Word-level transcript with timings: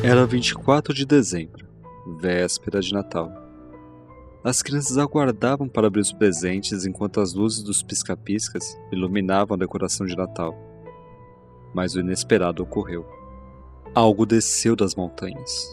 Era 0.00 0.24
24 0.24 0.94
de 0.94 1.04
dezembro, 1.04 1.66
véspera 2.20 2.80
de 2.80 2.94
Natal. 2.94 3.32
As 4.44 4.62
crianças 4.62 4.96
aguardavam 4.96 5.68
para 5.68 5.88
abrir 5.88 6.00
os 6.00 6.12
presentes 6.12 6.86
enquanto 6.86 7.20
as 7.20 7.34
luzes 7.34 7.64
dos 7.64 7.82
pisca-piscas 7.82 8.78
iluminavam 8.92 9.56
a 9.56 9.58
decoração 9.58 10.06
de 10.06 10.16
Natal. 10.16 10.56
Mas 11.74 11.96
o 11.96 12.00
inesperado 12.00 12.62
ocorreu. 12.62 13.04
Algo 13.92 14.24
desceu 14.24 14.76
das 14.76 14.94
montanhas. 14.94 15.68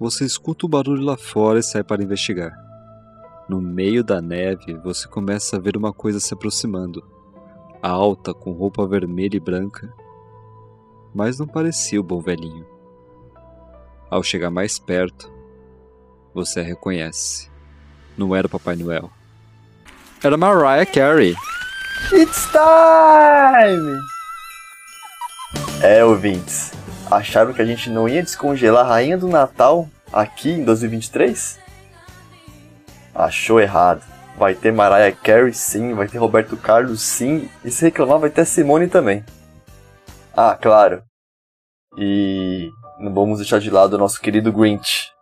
Você 0.00 0.24
escuta 0.24 0.64
o 0.64 0.68
barulho 0.68 1.02
lá 1.02 1.18
fora 1.18 1.58
e 1.58 1.62
sai 1.62 1.84
para 1.84 2.02
investigar. 2.02 2.56
No 3.50 3.60
meio 3.60 4.02
da 4.02 4.22
neve, 4.22 4.74
você 4.82 5.06
começa 5.06 5.56
a 5.56 5.60
ver 5.60 5.76
uma 5.76 5.92
coisa 5.92 6.20
se 6.20 6.32
aproximando. 6.32 7.04
Alta, 7.82 8.32
com 8.32 8.52
roupa 8.52 8.88
vermelha 8.88 9.36
e 9.36 9.40
branca. 9.40 9.92
Mas 11.14 11.38
não 11.38 11.46
parecia 11.46 12.00
o 12.00 12.02
bom 12.02 12.20
velhinho. 12.20 12.75
Ao 14.10 14.22
chegar 14.22 14.50
mais 14.50 14.78
perto, 14.78 15.30
você 16.32 16.60
a 16.60 16.64
reconhece. 16.64 17.50
Não 18.16 18.34
era 18.34 18.46
o 18.46 18.50
Papai 18.50 18.76
Noel. 18.76 19.10
Era 20.22 20.36
Mariah 20.36 20.86
Carey. 20.86 21.34
It's 22.12 22.46
time! 22.50 24.00
É, 25.82 26.04
ouvintes. 26.04 26.72
Acharam 27.10 27.52
que 27.52 27.62
a 27.62 27.64
gente 27.64 27.90
não 27.90 28.08
ia 28.08 28.22
descongelar 28.22 28.86
a 28.86 28.88
Rainha 28.88 29.18
do 29.18 29.28
Natal 29.28 29.88
aqui 30.12 30.50
em 30.50 30.64
2023? 30.64 31.58
Achou 33.14 33.60
errado. 33.60 34.02
Vai 34.38 34.54
ter 34.54 34.72
Mariah 34.72 35.16
Carey 35.16 35.52
sim, 35.52 35.94
vai 35.94 36.06
ter 36.06 36.18
Roberto 36.18 36.56
Carlos 36.56 37.00
sim, 37.00 37.48
e 37.64 37.70
se 37.70 37.84
reclamar 37.84 38.18
vai 38.18 38.30
ter 38.30 38.44
Simone 38.44 38.86
também. 38.86 39.24
Ah, 40.36 40.58
claro. 40.60 41.02
E 41.96 42.70
não 42.98 43.12
vamos 43.12 43.38
deixar 43.38 43.60
de 43.60 43.70
lado 43.70 43.94
o 43.94 43.98
nosso 43.98 44.20
querido 44.20 44.52
Grinch. 44.52 45.12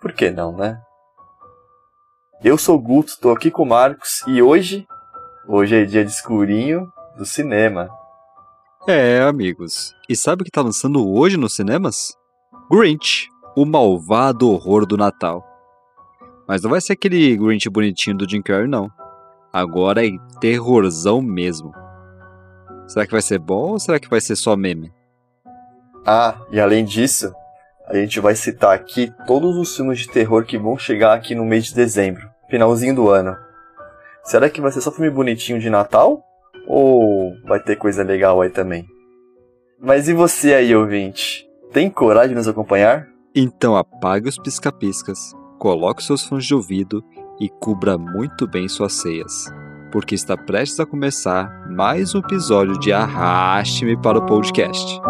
Por 0.00 0.12
que 0.12 0.30
não, 0.30 0.52
né? 0.52 0.80
Eu 2.42 2.56
sou 2.58 2.76
o 2.76 2.80
Guto, 2.80 3.10
estou 3.10 3.32
aqui 3.32 3.50
com 3.50 3.62
o 3.62 3.66
Marcos 3.66 4.22
e 4.26 4.42
hoje, 4.42 4.86
hoje 5.48 5.74
é 5.74 5.84
dia 5.84 6.04
de 6.04 6.10
escurinho 6.10 6.90
do 7.16 7.24
cinema. 7.24 7.88
É, 8.86 9.22
amigos. 9.22 9.92
E 10.08 10.14
sabe 10.14 10.42
o 10.42 10.44
que 10.44 10.50
tá 10.50 10.62
lançando 10.62 11.08
hoje 11.08 11.36
nos 11.36 11.54
cinemas? 11.54 12.14
Grinch, 12.70 13.28
o 13.56 13.64
malvado 13.64 14.50
horror 14.50 14.86
do 14.86 14.96
Natal. 14.96 15.44
Mas 16.46 16.62
não 16.62 16.70
vai 16.70 16.80
ser 16.80 16.92
aquele 16.92 17.36
Grinch 17.36 17.68
bonitinho 17.68 18.16
do 18.16 18.28
Jim 18.28 18.42
Carrey, 18.42 18.68
não. 18.68 18.88
Agora 19.52 20.06
é 20.06 20.10
terrorzão 20.40 21.20
mesmo. 21.20 21.72
Será 22.86 23.04
que 23.04 23.12
vai 23.12 23.22
ser 23.22 23.38
bom 23.38 23.72
ou 23.72 23.80
será 23.80 23.98
que 23.98 24.08
vai 24.08 24.20
ser 24.20 24.36
só 24.36 24.54
meme? 24.54 24.92
Ah, 26.06 26.36
e 26.52 26.60
além 26.60 26.84
disso, 26.84 27.34
a 27.88 27.96
gente 27.96 28.20
vai 28.20 28.36
citar 28.36 28.72
aqui 28.72 29.12
todos 29.26 29.56
os 29.56 29.74
filmes 29.74 29.98
de 29.98 30.08
terror 30.08 30.44
que 30.44 30.56
vão 30.56 30.78
chegar 30.78 31.14
aqui 31.14 31.34
no 31.34 31.44
mês 31.44 31.64
de 31.64 31.74
dezembro, 31.74 32.30
finalzinho 32.48 32.94
do 32.94 33.08
ano. 33.08 33.36
Será 34.22 34.48
que 34.48 34.60
vai 34.60 34.70
ser 34.70 34.80
só 34.82 34.92
filme 34.92 35.10
bonitinho 35.10 35.58
de 35.58 35.68
Natal? 35.68 36.22
Ou 36.68 37.36
vai 37.44 37.58
ter 37.58 37.74
coisa 37.74 38.04
legal 38.04 38.40
aí 38.40 38.50
também? 38.50 38.86
Mas 39.80 40.08
e 40.08 40.12
você 40.12 40.54
aí, 40.54 40.74
ouvinte? 40.74 41.44
Tem 41.72 41.90
coragem 41.90 42.30
de 42.30 42.34
nos 42.36 42.48
acompanhar? 42.48 43.08
Então 43.34 43.76
apague 43.76 44.28
os 44.28 44.38
pisca-piscas, 44.38 45.18
coloque 45.58 46.04
seus 46.04 46.24
fones 46.24 46.46
de 46.46 46.54
ouvido 46.54 47.04
e 47.40 47.48
cubra 47.48 47.98
muito 47.98 48.46
bem 48.46 48.68
suas 48.68 48.94
ceias, 48.94 49.52
porque 49.90 50.14
está 50.14 50.36
prestes 50.36 50.78
a 50.80 50.86
começar 50.86 51.68
mais 51.68 52.14
um 52.14 52.20
episódio 52.20 52.78
de 52.78 52.92
Arraste-me 52.92 54.00
para 54.00 54.18
o 54.18 54.24
Podcast. 54.24 55.00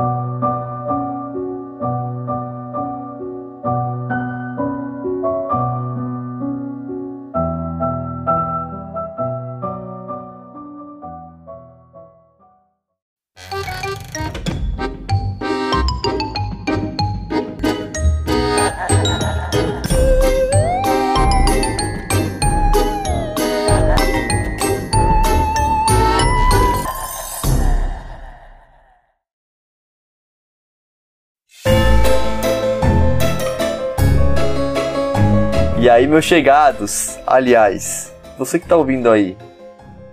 Meus 36.06 36.24
chegados, 36.24 37.18
aliás, 37.26 38.12
você 38.38 38.58
que 38.58 38.66
tá 38.66 38.76
ouvindo 38.76 39.10
aí, 39.10 39.36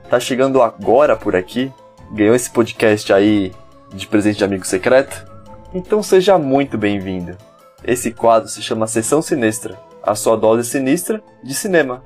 tá 0.09 0.19
chegando 0.19 0.61
agora 0.61 1.15
por 1.15 1.35
aqui, 1.35 1.71
ganhou 2.11 2.35
esse 2.35 2.49
podcast 2.49 3.11
aí 3.11 3.51
de 3.93 4.07
presente 4.07 4.37
de 4.37 4.43
amigo 4.43 4.65
secreto? 4.65 5.25
Então 5.73 6.01
seja 6.01 6.37
muito 6.37 6.77
bem-vindo. 6.77 7.37
Esse 7.83 8.11
quadro 8.11 8.47
se 8.47 8.61
chama 8.61 8.87
Sessão 8.87 9.21
Sinistra, 9.21 9.77
a 10.01 10.15
sua 10.15 10.37
dose 10.37 10.69
sinistra 10.69 11.21
de 11.43 11.53
cinema. 11.53 12.03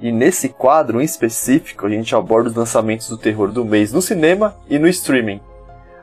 E 0.00 0.10
nesse 0.10 0.48
quadro 0.48 1.00
em 1.00 1.04
específico, 1.04 1.86
a 1.86 1.90
gente 1.90 2.14
aborda 2.16 2.48
os 2.48 2.56
lançamentos 2.56 3.08
do 3.08 3.18
terror 3.18 3.52
do 3.52 3.64
mês 3.64 3.92
no 3.92 4.00
cinema 4.00 4.56
e 4.68 4.78
no 4.78 4.88
streaming, 4.88 5.40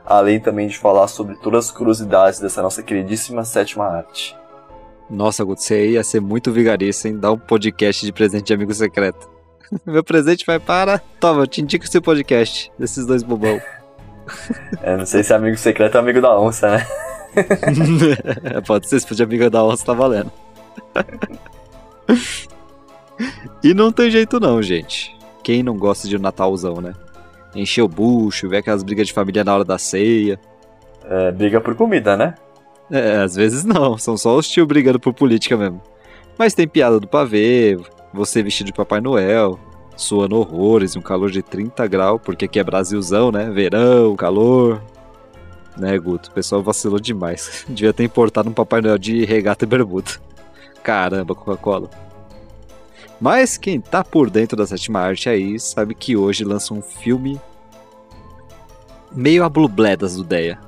além 0.06 0.38
também 0.38 0.68
de 0.68 0.78
falar 0.78 1.08
sobre 1.08 1.34
todas 1.36 1.66
as 1.66 1.70
curiosidades 1.70 2.38
dessa 2.38 2.62
nossa 2.62 2.82
queridíssima 2.82 3.44
sétima 3.44 3.84
arte. 3.84 4.37
Nossa, 5.10 5.42
Guto, 5.42 5.62
você 5.62 5.90
ia 5.90 6.04
ser 6.04 6.20
muito 6.20 6.52
vigarista, 6.52 7.08
hein? 7.08 7.18
Dar 7.18 7.32
um 7.32 7.38
podcast 7.38 8.04
de 8.04 8.12
presente 8.12 8.44
de 8.44 8.54
amigo 8.54 8.72
secreto. 8.74 9.28
Meu 9.86 10.04
presente 10.04 10.44
vai 10.46 10.58
para. 10.58 10.98
Toma, 11.20 11.42
eu 11.42 11.46
te 11.46 11.62
indico 11.62 11.84
esse 11.84 12.00
podcast 12.00 12.70
desses 12.78 13.06
dois 13.06 13.22
bobão. 13.22 13.60
É, 14.82 14.94
não 14.94 15.06
sei 15.06 15.24
se 15.24 15.32
é 15.32 15.36
amigo 15.36 15.56
secreto 15.56 15.94
ou 15.94 16.02
amigo 16.02 16.20
da 16.20 16.38
onça, 16.38 16.70
né? 16.70 16.86
Pode 18.66 18.86
ser, 18.86 19.00
se 19.00 19.06
for 19.06 19.14
de 19.14 19.22
amigo 19.22 19.48
da 19.48 19.64
onça, 19.64 19.86
tá 19.86 19.94
valendo. 19.94 20.30
e 23.64 23.72
não 23.72 23.90
tem 23.90 24.10
jeito 24.10 24.38
não, 24.38 24.60
gente. 24.60 25.16
Quem 25.42 25.62
não 25.62 25.78
gosta 25.78 26.06
de 26.06 26.14
um 26.14 26.20
Natalzão, 26.20 26.74
né? 26.74 26.92
Encher 27.54 27.80
o 27.80 27.88
bucho, 27.88 28.50
ver 28.50 28.58
aquelas 28.58 28.82
brigas 28.82 29.06
de 29.06 29.14
família 29.14 29.42
na 29.42 29.54
hora 29.54 29.64
da 29.64 29.78
ceia. 29.78 30.38
É, 31.08 31.32
briga 31.32 31.58
por 31.58 31.74
comida, 31.74 32.14
né? 32.14 32.34
É, 32.90 33.18
às 33.18 33.34
vezes 33.34 33.64
não, 33.64 33.98
são 33.98 34.16
só 34.16 34.36
os 34.36 34.48
tio 34.48 34.66
brigando 34.66 34.98
por 34.98 35.12
política 35.12 35.56
mesmo. 35.56 35.82
Mas 36.38 36.54
tem 36.54 36.66
piada 36.66 36.98
do 37.00 37.08
pavê, 37.08 37.78
você 38.12 38.42
vestido 38.42 38.68
de 38.68 38.72
Papai 38.72 39.00
Noel, 39.00 39.58
suando 39.96 40.36
horrores, 40.36 40.96
um 40.96 41.02
calor 41.02 41.30
de 41.30 41.42
30 41.42 41.86
graus, 41.86 42.20
porque 42.24 42.44
aqui 42.44 42.58
é 42.58 42.64
Brasilzão, 42.64 43.32
né? 43.32 43.50
Verão, 43.50 44.14
calor. 44.16 44.82
Né, 45.76 45.96
Guto? 45.98 46.30
O 46.30 46.32
pessoal 46.32 46.62
vacilou 46.62 46.98
demais. 46.98 47.64
Devia 47.68 47.92
ter 47.92 48.04
importado 48.04 48.48
um 48.48 48.52
Papai 48.52 48.80
Noel 48.80 48.98
de 48.98 49.24
regata 49.24 49.64
e 49.64 49.68
bermuda. 49.68 50.12
Caramba, 50.82 51.34
Coca-Cola. 51.34 51.90
Mas 53.20 53.58
quem 53.58 53.80
tá 53.80 54.04
por 54.04 54.30
dentro 54.30 54.56
da 54.56 54.66
sétima 54.66 55.00
arte 55.00 55.28
aí 55.28 55.58
sabe 55.58 55.94
que 55.94 56.16
hoje 56.16 56.44
lança 56.44 56.72
um 56.72 56.80
filme 56.80 57.40
meio 59.12 59.42
a 59.44 59.48
blubledas 59.48 60.16
do 60.16 60.24
Deia. 60.24 60.58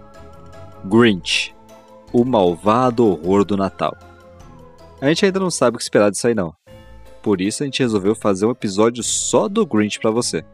Grinch. 0.84 1.54
O 2.12 2.24
malvado 2.24 3.06
horror 3.06 3.44
do 3.44 3.56
Natal. 3.56 3.96
A 5.00 5.08
gente 5.08 5.24
ainda 5.24 5.40
não 5.40 5.50
sabe 5.50 5.76
o 5.76 5.78
que 5.78 5.82
esperar 5.82 6.10
disso 6.10 6.26
aí 6.26 6.34
não. 6.34 6.54
Por 7.22 7.40
isso 7.40 7.62
a 7.62 7.66
gente 7.66 7.82
resolveu 7.82 8.14
fazer 8.14 8.46
um 8.46 8.50
episódio 8.50 9.02
só 9.02 9.48
do 9.48 9.66
Grinch 9.66 9.98
para 9.98 10.10
você, 10.10 10.44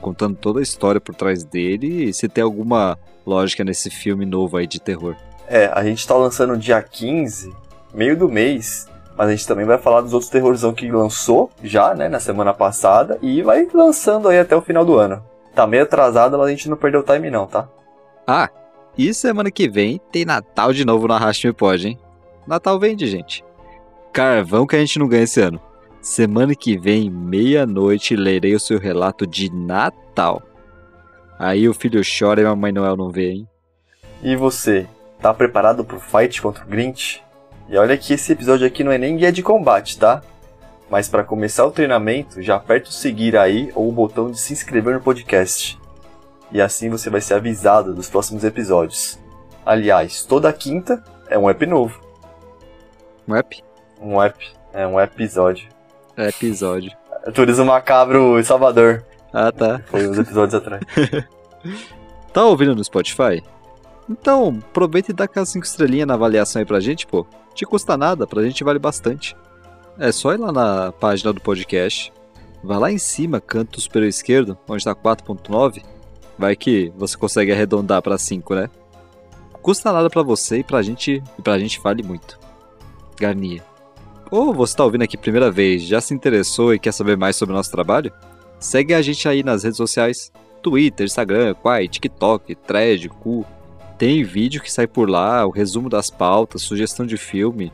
contando 0.00 0.36
toda 0.36 0.60
a 0.60 0.62
história 0.62 1.00
por 1.00 1.14
trás 1.14 1.44
dele 1.44 2.04
e 2.04 2.12
se 2.12 2.28
tem 2.28 2.42
alguma 2.42 2.98
lógica 3.26 3.62
nesse 3.64 3.90
filme 3.90 4.24
novo 4.24 4.56
aí 4.56 4.66
de 4.66 4.80
terror. 4.80 5.16
É, 5.46 5.66
a 5.66 5.84
gente 5.84 6.06
tá 6.06 6.14
lançando 6.14 6.56
dia 6.56 6.82
15, 6.82 7.54
meio 7.92 8.16
do 8.16 8.28
mês, 8.28 8.88
mas 9.16 9.28
a 9.28 9.30
gente 9.30 9.46
também 9.46 9.66
vai 9.66 9.78
falar 9.78 10.00
dos 10.00 10.12
outros 10.12 10.30
terrorzão 10.30 10.74
que 10.74 10.90
lançou 10.90 11.50
já, 11.62 11.94
né, 11.94 12.08
na 12.08 12.20
semana 12.20 12.52
passada 12.52 13.18
e 13.22 13.42
vai 13.42 13.68
lançando 13.72 14.28
aí 14.28 14.38
até 14.38 14.56
o 14.56 14.62
final 14.62 14.84
do 14.84 14.98
ano. 14.98 15.22
Tá 15.54 15.66
meio 15.66 15.84
atrasado, 15.84 16.36
mas 16.36 16.48
a 16.48 16.50
gente 16.50 16.68
não 16.68 16.76
perdeu 16.76 17.00
o 17.00 17.04
time 17.04 17.30
não, 17.30 17.46
tá? 17.46 17.68
Ah, 18.26 18.48
e 18.96 19.12
semana 19.12 19.50
que 19.50 19.68
vem 19.68 20.00
tem 20.12 20.24
Natal 20.24 20.72
de 20.72 20.84
novo 20.84 21.08
no 21.08 21.14
Arraste 21.14 21.46
Me 21.46 21.52
Pode, 21.52 21.88
hein? 21.88 21.98
Natal 22.46 22.78
vende, 22.78 23.06
gente. 23.06 23.44
Carvão 24.12 24.66
que 24.66 24.76
a 24.76 24.78
gente 24.78 24.98
não 24.98 25.08
ganha 25.08 25.24
esse 25.24 25.40
ano. 25.40 25.60
Semana 26.00 26.54
que 26.54 26.76
vem, 26.76 27.10
meia-noite, 27.10 28.14
lerei 28.14 28.54
o 28.54 28.60
seu 28.60 28.78
relato 28.78 29.26
de 29.26 29.50
Natal. 29.50 30.42
Aí 31.38 31.68
o 31.68 31.74
filho 31.74 32.02
chora 32.02 32.42
e 32.42 32.44
a 32.44 32.50
Mamãe 32.50 32.72
Noel 32.72 32.96
não 32.96 33.10
vê, 33.10 33.30
hein? 33.30 33.48
E 34.22 34.36
você, 34.36 34.86
tá 35.20 35.34
preparado 35.34 35.84
pro 35.84 35.98
fight 35.98 36.40
contra 36.40 36.62
o 36.62 36.68
Grinch? 36.68 37.22
E 37.68 37.76
olha 37.76 37.96
que 37.96 38.12
esse 38.12 38.32
episódio 38.32 38.66
aqui 38.66 38.84
não 38.84 38.92
é 38.92 38.98
nem 38.98 39.16
guia 39.16 39.32
de 39.32 39.42
combate, 39.42 39.98
tá? 39.98 40.22
Mas 40.90 41.08
para 41.08 41.24
começar 41.24 41.64
o 41.64 41.72
treinamento, 41.72 42.42
já 42.42 42.56
aperta 42.56 42.90
o 42.90 42.92
seguir 42.92 43.36
aí 43.36 43.72
ou 43.74 43.88
o 43.88 43.92
botão 43.92 44.30
de 44.30 44.38
se 44.38 44.52
inscrever 44.52 44.94
no 44.94 45.00
podcast. 45.00 45.78
E 46.52 46.60
assim 46.60 46.88
você 46.88 47.10
vai 47.10 47.20
ser 47.20 47.34
avisado 47.34 47.94
dos 47.94 48.08
próximos 48.08 48.44
episódios. 48.44 49.18
Aliás, 49.64 50.24
toda 50.24 50.52
quinta 50.52 51.02
é 51.28 51.38
um 51.38 51.48
app 51.48 51.64
novo. 51.66 52.00
Um 53.26 53.34
app? 53.34 53.64
Um 54.00 54.22
app. 54.22 54.52
É 54.72 54.86
um 54.86 55.00
episódio. 55.00 55.68
É 56.16 56.28
episódio. 56.28 56.92
Turismo 57.32 57.64
Macabro 57.64 58.38
em 58.38 58.42
Salvador. 58.42 59.04
Ah, 59.32 59.50
tá. 59.50 59.80
Foi 59.86 60.06
uns 60.06 60.18
episódios 60.18 60.54
atrás. 60.54 60.82
Tá 62.32 62.44
ouvindo 62.44 62.74
no 62.74 62.82
Spotify? 62.82 63.40
Então, 64.10 64.58
aproveita 64.70 65.12
e 65.12 65.14
dá 65.14 65.22
aquelas 65.24 65.48
5 65.50 65.64
estrelinhas 65.64 66.08
na 66.08 66.14
avaliação 66.14 66.58
aí 66.58 66.66
pra 66.66 66.80
gente, 66.80 67.06
pô. 67.06 67.24
Te 67.54 67.64
custa 67.64 67.96
nada, 67.96 68.26
pra 68.26 68.42
gente 68.42 68.64
vale 68.64 68.80
bastante. 68.80 69.36
É 69.98 70.10
só 70.10 70.34
ir 70.34 70.38
lá 70.38 70.50
na 70.50 70.90
página 70.90 71.32
do 71.32 71.40
podcast. 71.40 72.12
Vai 72.62 72.78
lá 72.78 72.90
em 72.90 72.98
cima, 72.98 73.40
canto 73.40 73.80
superior 73.80 74.08
esquerdo, 74.08 74.58
onde 74.68 74.84
tá 74.84 74.94
4.9. 74.96 75.84
Vai 76.38 76.56
que 76.56 76.92
você 76.96 77.16
consegue 77.16 77.52
arredondar 77.52 78.02
pra 78.02 78.18
5, 78.18 78.54
né? 78.54 78.70
Custa 79.62 79.92
nada 79.92 80.10
pra 80.10 80.22
você 80.22 80.58
e 80.58 80.64
pra 80.64 80.82
gente, 80.82 81.22
e 81.38 81.42
pra 81.42 81.58
gente 81.58 81.80
vale 81.80 82.02
muito. 82.02 82.38
Garnia. 83.18 83.62
Ou 84.30 84.52
você 84.52 84.76
tá 84.76 84.84
ouvindo 84.84 85.02
aqui 85.02 85.16
primeira 85.16 85.50
vez, 85.50 85.82
já 85.82 86.00
se 86.00 86.12
interessou 86.12 86.74
e 86.74 86.78
quer 86.78 86.92
saber 86.92 87.16
mais 87.16 87.36
sobre 87.36 87.52
o 87.52 87.56
nosso 87.56 87.70
trabalho? 87.70 88.12
Segue 88.58 88.94
a 88.94 89.00
gente 89.00 89.28
aí 89.28 89.42
nas 89.42 89.62
redes 89.62 89.76
sociais. 89.76 90.32
Twitter, 90.60 91.06
Instagram, 91.06 91.54
Quai, 91.54 91.86
TikTok, 91.86 92.54
Thread, 92.54 93.08
Cu. 93.10 93.44
Tem 93.96 94.24
vídeo 94.24 94.60
que 94.62 94.72
sai 94.72 94.86
por 94.86 95.08
lá, 95.08 95.46
o 95.46 95.50
resumo 95.50 95.88
das 95.88 96.10
pautas, 96.10 96.62
sugestão 96.62 97.06
de 97.06 97.16
filme. 97.16 97.72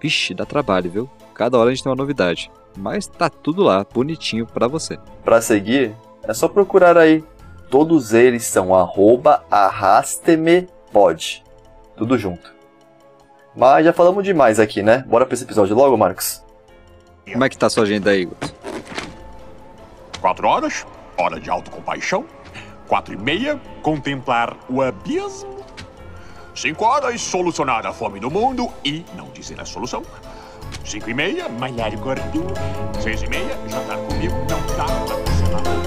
Vixe, 0.00 0.34
dá 0.34 0.44
trabalho, 0.44 0.90
viu? 0.90 1.10
Cada 1.32 1.58
hora 1.58 1.70
a 1.70 1.74
gente 1.74 1.82
tem 1.84 1.90
uma 1.90 1.96
novidade. 1.96 2.50
Mas 2.76 3.06
tá 3.06 3.28
tudo 3.30 3.62
lá, 3.62 3.86
bonitinho 3.92 4.46
pra 4.46 4.66
você. 4.66 4.98
Pra 5.24 5.40
seguir, 5.40 5.94
é 6.22 6.34
só 6.34 6.48
procurar 6.48 6.98
aí. 6.98 7.22
Todos 7.74 8.14
eles 8.14 8.44
são 8.44 8.72
arroba 8.72 9.44
arrastemepod. 9.50 11.42
Tudo 11.96 12.16
junto. 12.16 12.54
Mas 13.52 13.84
já 13.84 13.92
falamos 13.92 14.22
demais 14.22 14.60
aqui, 14.60 14.80
né? 14.80 14.98
Bora 15.08 15.26
pra 15.26 15.34
esse 15.34 15.42
episódio 15.42 15.74
logo, 15.74 15.96
Marcos? 15.96 16.40
Como 17.24 17.42
é 17.42 17.48
que 17.48 17.58
tá 17.58 17.66
a 17.66 17.70
sua 17.70 17.82
agenda 17.82 18.12
aí, 18.12 18.20
Igor? 18.20 18.36
Quatro 20.20 20.46
horas, 20.46 20.86
hora 21.18 21.40
de 21.40 21.50
autocompaixão. 21.50 22.24
Quatro 22.86 23.12
e 23.12 23.16
meia, 23.16 23.60
contemplar 23.82 24.56
o 24.68 24.80
abismo. 24.80 25.56
Cinco 26.54 26.84
horas, 26.84 27.20
solucionar 27.20 27.84
a 27.88 27.92
fome 27.92 28.20
do 28.20 28.30
mundo 28.30 28.70
e 28.84 29.04
não 29.16 29.26
dizer 29.30 29.60
a 29.60 29.64
solução. 29.64 30.04
Cinco 30.84 31.10
e 31.10 31.14
meia, 31.14 31.48
malhar 31.48 31.92
o 31.92 31.98
gordinho. 31.98 32.46
Seis 33.02 33.20
e 33.20 33.26
meia, 33.26 33.58
jantar 33.68 33.98
comigo, 33.98 34.36
não 34.48 34.76
dá 34.76 34.84
pra 34.84 35.16
funcionar. 35.16 35.83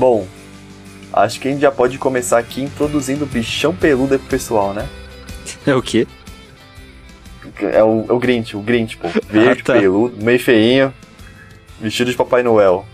Bom, 0.00 0.26
acho 1.12 1.38
que 1.38 1.46
a 1.46 1.50
gente 1.50 1.60
já 1.60 1.70
pode 1.70 1.98
começar 1.98 2.38
aqui 2.38 2.62
introduzindo 2.62 3.24
o 3.24 3.28
bichão 3.28 3.74
peludo 3.74 4.14
aí 4.14 4.18
pro 4.18 4.28
pessoal, 4.28 4.72
né? 4.72 4.88
É 5.66 5.74
o 5.74 5.82
quê? 5.82 6.06
É 7.60 7.84
o, 7.84 8.06
é 8.08 8.12
o 8.14 8.18
Grinch, 8.18 8.56
o 8.56 8.62
Grinch, 8.62 8.96
pô. 8.96 9.08
Verde, 9.28 9.60
Ah, 9.60 9.64
tá. 9.66 9.72
peludo, 9.74 10.16
meio 10.24 10.40
feinho, 10.40 10.90
vestido 11.78 12.10
de 12.10 12.16
Papai 12.16 12.42
Noel. 12.42 12.86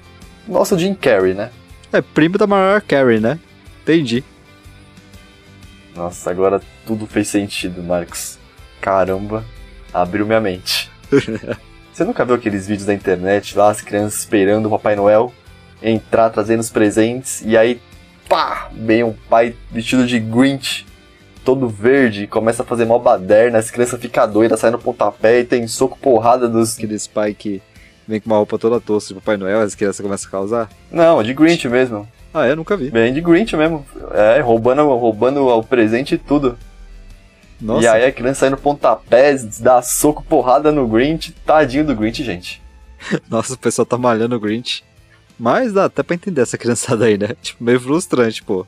Nosso 0.49 0.77
Jim 0.77 0.95
Carrey, 0.95 1.33
né? 1.33 1.53
É 1.93 2.03
primo 2.03 2.37
da 2.39 2.47
Mariah 2.49 2.81
Carey, 2.81 3.21
né? 3.21 3.39
Entendi. 3.85 4.25
Nossa, 5.95 6.29
agora 6.29 6.61
tudo 6.85 7.07
fez 7.07 7.29
sentido, 7.29 7.85
Marcos. 7.85 8.37
Caramba, 8.81 9.45
abriu 9.95 10.27
minha 10.27 10.41
mente. 10.41 10.91
Você 11.95 12.03
nunca 12.03 12.25
viu 12.25 12.35
aqueles 12.35 12.67
vídeos 12.67 12.85
da 12.87 12.93
internet 12.95 13.57
lá, 13.57 13.71
as 13.71 13.81
crianças 13.81 14.19
esperando 14.19 14.67
o 14.67 14.71
Papai 14.71 14.97
Noel 14.97 15.33
entrar 15.83 16.31
trazendo 16.31 16.61
os 16.61 16.71
presentes 16.71 17.43
e 17.45 17.57
aí, 17.57 17.81
pá, 18.29 18.69
vem 18.73 19.03
um 19.03 19.13
pai 19.29 19.55
vestido 19.71 20.07
de 20.07 20.19
Grinch, 20.19 20.87
todo 21.45 21.69
verde, 21.69 22.27
começa 22.27 22.63
a 22.63 22.67
fazer 22.67 22.85
mó 22.85 22.99
baderna, 22.99 23.59
as 23.59 23.71
crianças 23.71 24.01
ficam 24.01 24.31
doidas, 24.31 24.59
saem 24.59 24.73
no 24.73 24.79
pontapé 24.79 25.41
e 25.41 25.45
tem 25.45 25.67
soco 25.69 25.97
porrada 25.97 26.49
dos. 26.49 26.77
Aqueles 26.77 27.07
pai 27.07 27.35
que 27.35 27.63
vem 28.07 28.21
com 28.21 28.29
uma 28.29 28.37
roupa 28.37 28.59
toda 28.59 28.81
tosca 28.81 29.15
de 29.15 29.21
Papai 29.21 29.37
Noel, 29.37 29.61
as 29.61 29.75
crianças 29.75 30.05
começam 30.05 30.29
a 30.29 30.31
causar. 30.31 30.71
Não, 30.91 31.23
de 31.23 31.33
Grinch 31.33 31.69
mesmo. 31.69 32.07
Ah, 32.35 32.47
eu 32.47 32.57
nunca 32.57 32.77
vi. 32.77 32.91
Bem 32.91 33.15
de 33.15 33.21
Grinch 33.21 33.57
mesmo. 33.57 33.87
É, 34.13 34.41
roubando, 34.41 34.83
roubando 34.83 35.47
o 35.47 35.63
presente 35.63 36.17
e 36.17 36.19
tudo. 36.19 36.59
Nossa, 37.61 37.85
E 37.85 37.89
aí 37.89 38.05
a 38.05 38.13
criança 38.13 38.41
sai 38.41 38.51
no 38.51 38.59
pontapé, 38.59 39.35
dá 39.61 39.81
soco 39.81 40.23
porrada 40.23 40.71
no 40.71 40.87
Grinch, 40.87 41.33
tadinho 41.47 41.85
do 41.85 41.95
Grinch, 41.95 42.23
gente. 42.23 42.63
nossa, 43.31 43.55
o 43.55 43.59
pessoal 43.59 43.87
tá 43.87 43.97
malhando 43.97 44.37
o 44.37 44.41
Grinch. 44.41 44.85
Mas 45.39 45.73
dá 45.73 45.85
até 45.85 46.03
pra 46.03 46.15
entender 46.15 46.41
essa 46.41 46.57
criançada 46.57 47.05
aí, 47.05 47.19
né? 47.19 47.37
Tipo, 47.43 47.63
meio 47.63 47.81
frustrante, 47.81 48.43
pô. 48.43 48.67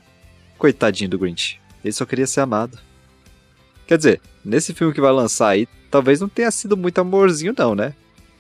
Coitadinho 0.59 1.11
do 1.11 1.19
Grinch. 1.19 1.61
Ele 1.83 1.93
só 1.93 2.05
queria 2.05 2.27
ser 2.27 2.41
amado. 2.41 2.79
Quer 3.87 3.97
dizer, 3.97 4.21
nesse 4.45 4.75
filme 4.75 4.93
que 4.93 5.01
vai 5.01 5.13
lançar 5.13 5.49
aí, 5.49 5.67
talvez 5.91 6.21
não 6.21 6.29
tenha 6.29 6.51
sido 6.51 6.77
muito 6.77 6.99
amorzinho 6.99 7.55
não, 7.57 7.75
né? 7.75 7.95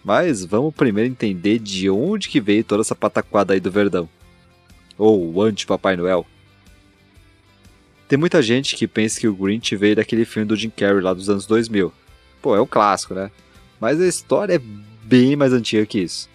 Mas 0.04 0.44
vamos 0.44 0.74
primeiro 0.74 1.10
entender 1.10 1.58
de 1.58 1.88
onde 1.88 2.28
que 2.28 2.40
veio 2.40 2.64
toda 2.64 2.82
essa 2.82 2.94
pataquada 2.94 3.54
aí 3.54 3.60
do 3.60 3.70
Verdão. 3.70 4.08
Ou 4.96 5.32
o 5.32 5.42
anti-Papai 5.42 5.96
Noel. 5.96 6.26
Tem 8.08 8.18
muita 8.18 8.42
gente 8.42 8.74
que 8.74 8.86
pensa 8.86 9.20
que 9.20 9.28
o 9.28 9.34
Grinch 9.34 9.76
veio 9.76 9.96
daquele 9.96 10.24
filme 10.24 10.48
do 10.48 10.56
Jim 10.56 10.70
Carrey 10.70 11.00
lá 11.00 11.12
dos 11.12 11.28
anos 11.28 11.46
2000. 11.46 11.92
Pô, 12.40 12.56
é 12.56 12.60
um 12.60 12.66
clássico, 12.66 13.14
né? 13.14 13.30
Mas 13.80 14.00
a 14.00 14.06
história 14.06 14.54
é 14.54 14.60
bem 15.04 15.36
mais 15.36 15.52
antiga 15.52 15.84
que 15.86 16.00
isso. 16.00 16.28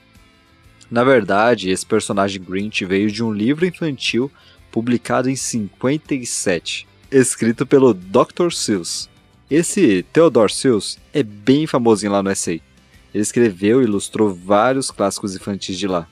Na 0.93 1.03
verdade, 1.03 1.71
esse 1.71 1.83
personagem 1.83 2.39
Grinch 2.39 2.85
veio 2.85 3.09
de 3.09 3.23
um 3.23 3.33
livro 3.33 3.65
infantil 3.65 4.31
publicado 4.71 5.27
em 5.27 5.35
57, 5.35 6.87
escrito 7.09 7.65
pelo 7.65 7.95
Dr. 7.95 8.51
Seuss. 8.51 9.09
Esse 9.49 10.05
Theodore 10.13 10.53
Seuss 10.53 10.99
é 11.11 11.23
bem 11.23 11.65
famosinho 11.65 12.11
lá 12.11 12.21
no 12.21 12.35
SA. 12.35 12.51
Ele 12.51 12.63
escreveu 13.11 13.81
e 13.81 13.85
ilustrou 13.85 14.35
vários 14.35 14.91
clássicos 14.91 15.35
infantis 15.35 15.79
de 15.79 15.87
lá. 15.87 16.07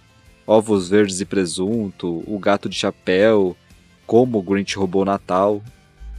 Ovos 0.47 0.89
Verdes 0.89 1.21
e 1.21 1.25
Presunto, 1.25 2.23
O 2.25 2.39
Gato 2.39 2.67
de 2.67 2.75
Chapéu, 2.75 3.55
Como 4.07 4.39
o 4.39 4.41
Grinch 4.41 4.75
Roubou 4.79 5.03
o 5.03 5.05
Natal. 5.05 5.61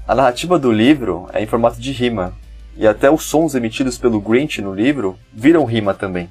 A 0.06 0.14
narrativa 0.14 0.56
do 0.56 0.70
livro 0.70 1.28
é 1.32 1.42
em 1.42 1.48
formato 1.48 1.80
de 1.80 1.90
rima, 1.90 2.32
e 2.76 2.86
até 2.86 3.10
os 3.10 3.24
sons 3.24 3.56
emitidos 3.56 3.98
pelo 3.98 4.20
Grinch 4.20 4.62
no 4.62 4.72
livro 4.72 5.18
viram 5.34 5.64
rima 5.64 5.92
também. 5.92 6.30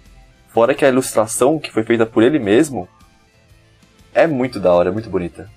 Fora 0.53 0.75
que 0.75 0.83
a 0.83 0.89
ilustração, 0.89 1.57
que 1.57 1.71
foi 1.71 1.83
feita 1.83 2.05
por 2.05 2.23
ele 2.23 2.37
mesmo, 2.37 2.87
é 4.13 4.27
muito 4.27 4.59
da 4.59 4.73
hora, 4.73 4.89
é 4.89 4.91
muito 4.91 5.09
bonita. 5.09 5.49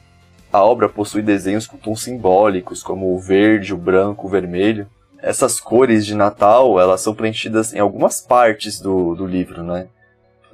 A 0.53 0.63
obra 0.63 0.89
possui 0.89 1.21
desenhos 1.21 1.67
com 1.67 1.77
tons 1.77 2.03
simbólicos, 2.03 2.81
como 2.81 3.13
o 3.13 3.19
verde, 3.19 3.75
o 3.75 3.77
branco, 3.77 4.27
o 4.27 4.31
vermelho. 4.31 4.87
Essas 5.21 5.59
cores 5.59 6.07
de 6.07 6.15
Natal, 6.15 6.79
elas 6.79 7.01
são 7.01 7.13
preenchidas 7.13 7.75
em 7.75 7.81
algumas 7.81 8.21
partes 8.21 8.81
do, 8.81 9.17
do 9.17 9.27
livro, 9.27 9.65
né? 9.65 9.89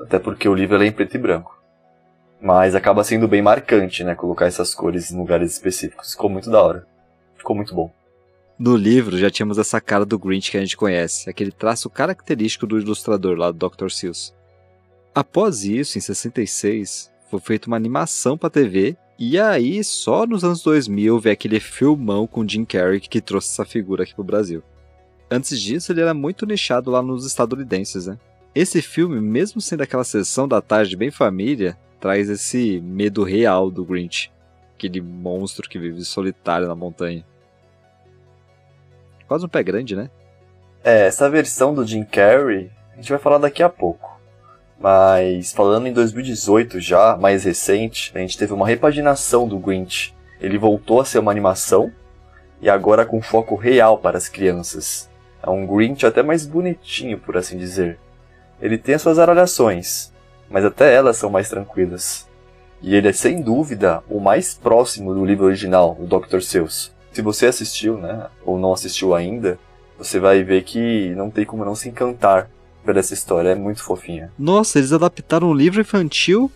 Até 0.00 0.18
porque 0.18 0.48
o 0.48 0.54
livro 0.54 0.82
é 0.82 0.86
em 0.86 0.92
preto 0.92 1.16
e 1.16 1.18
branco. 1.18 1.60
Mas 2.40 2.74
acaba 2.74 3.04
sendo 3.04 3.28
bem 3.28 3.42
marcante, 3.42 4.02
né? 4.02 4.14
Colocar 4.14 4.46
essas 4.46 4.74
cores 4.74 5.10
em 5.10 5.18
lugares 5.18 5.52
específicos. 5.52 6.12
Ficou 6.12 6.30
muito 6.30 6.50
da 6.50 6.62
hora. 6.62 6.86
Ficou 7.36 7.54
muito 7.54 7.74
bom. 7.74 7.92
No 8.60 8.76
livro 8.76 9.16
já 9.16 9.30
tínhamos 9.30 9.56
essa 9.56 9.80
cara 9.80 10.04
do 10.04 10.18
Grinch 10.18 10.50
que 10.50 10.58
a 10.58 10.60
gente 10.60 10.76
conhece, 10.76 11.30
aquele 11.30 11.50
traço 11.50 11.88
característico 11.88 12.66
do 12.66 12.78
ilustrador 12.78 13.34
lá 13.34 13.50
do 13.50 13.70
Dr. 13.70 13.88
Seuss. 13.88 14.34
Após 15.14 15.64
isso, 15.64 15.96
em 15.96 16.00
66, 16.02 17.10
foi 17.30 17.40
feita 17.40 17.68
uma 17.68 17.78
animação 17.78 18.36
para 18.36 18.50
TV, 18.50 18.98
e 19.18 19.38
aí 19.38 19.82
só 19.82 20.26
nos 20.26 20.44
anos 20.44 20.62
2000 20.62 21.18
veio 21.18 21.32
aquele 21.32 21.58
filmão 21.58 22.26
com 22.26 22.46
Jim 22.46 22.66
Carrey 22.66 23.00
que 23.00 23.22
trouxe 23.22 23.48
essa 23.48 23.64
figura 23.64 24.02
aqui 24.02 24.14
pro 24.14 24.22
Brasil. 24.22 24.62
Antes 25.30 25.58
disso, 25.58 25.90
ele 25.90 26.02
era 26.02 26.12
muito 26.12 26.44
nichado 26.44 26.90
lá 26.90 27.00
nos 27.00 27.24
estadunidenses, 27.24 28.08
né? 28.08 28.18
Esse 28.54 28.82
filme, 28.82 29.22
mesmo 29.22 29.58
sendo 29.62 29.84
aquela 29.84 30.04
sessão 30.04 30.46
da 30.46 30.60
tarde 30.60 30.98
bem 30.98 31.10
família, 31.10 31.78
traz 31.98 32.28
esse 32.28 32.78
medo 32.82 33.22
real 33.22 33.70
do 33.70 33.86
Grinch, 33.86 34.30
aquele 34.74 35.00
monstro 35.00 35.66
que 35.66 35.78
vive 35.78 36.04
solitário 36.04 36.68
na 36.68 36.74
montanha. 36.74 37.24
Quase 39.30 39.46
um 39.46 39.48
pé 39.48 39.62
grande, 39.62 39.94
né? 39.94 40.10
É, 40.82 41.06
essa 41.06 41.30
versão 41.30 41.72
do 41.72 41.86
Jim 41.86 42.02
Carrey 42.02 42.68
a 42.92 42.96
gente 42.96 43.10
vai 43.10 43.18
falar 43.20 43.38
daqui 43.38 43.62
a 43.62 43.68
pouco. 43.68 44.20
Mas 44.76 45.52
falando 45.52 45.86
em 45.86 45.92
2018 45.92 46.80
já, 46.80 47.16
mais 47.16 47.44
recente, 47.44 48.10
a 48.12 48.18
gente 48.18 48.36
teve 48.36 48.52
uma 48.52 48.66
repaginação 48.66 49.46
do 49.46 49.56
Grinch. 49.56 50.12
Ele 50.40 50.58
voltou 50.58 51.00
a 51.00 51.04
ser 51.04 51.20
uma 51.20 51.30
animação 51.30 51.92
e 52.60 52.68
agora 52.68 53.06
com 53.06 53.22
foco 53.22 53.54
real 53.54 53.98
para 53.98 54.18
as 54.18 54.28
crianças. 54.28 55.08
É 55.40 55.48
um 55.48 55.64
Grinch 55.64 56.04
até 56.04 56.24
mais 56.24 56.44
bonitinho, 56.44 57.16
por 57.16 57.36
assim 57.36 57.56
dizer. 57.56 58.00
Ele 58.60 58.76
tem 58.76 58.96
as 58.96 59.02
suas 59.02 59.20
aralhações, 59.20 60.12
mas 60.50 60.64
até 60.64 60.92
elas 60.92 61.16
são 61.16 61.30
mais 61.30 61.48
tranquilas. 61.48 62.28
E 62.82 62.96
ele 62.96 63.06
é 63.06 63.12
sem 63.12 63.40
dúvida 63.40 64.02
o 64.08 64.18
mais 64.18 64.54
próximo 64.54 65.14
do 65.14 65.24
livro 65.24 65.46
original, 65.46 65.96
o 66.00 66.04
Dr. 66.04 66.40
Seuss. 66.40 66.92
Se 67.12 67.22
você 67.22 67.46
assistiu, 67.46 67.96
né, 67.98 68.26
ou 68.44 68.58
não 68.58 68.72
assistiu 68.72 69.14
ainda, 69.14 69.58
você 69.98 70.18
vai 70.18 70.42
ver 70.42 70.62
que 70.62 71.10
não 71.16 71.30
tem 71.30 71.44
como 71.44 71.64
não 71.64 71.74
se 71.74 71.88
encantar 71.88 72.48
por 72.84 72.96
essa 72.96 73.12
história, 73.12 73.50
é 73.50 73.54
muito 73.54 73.82
fofinha. 73.82 74.32
Nossa, 74.38 74.78
eles 74.78 74.92
adaptaram 74.92 75.50
um 75.50 75.54
livro 75.54 75.80
infantil 75.80 76.50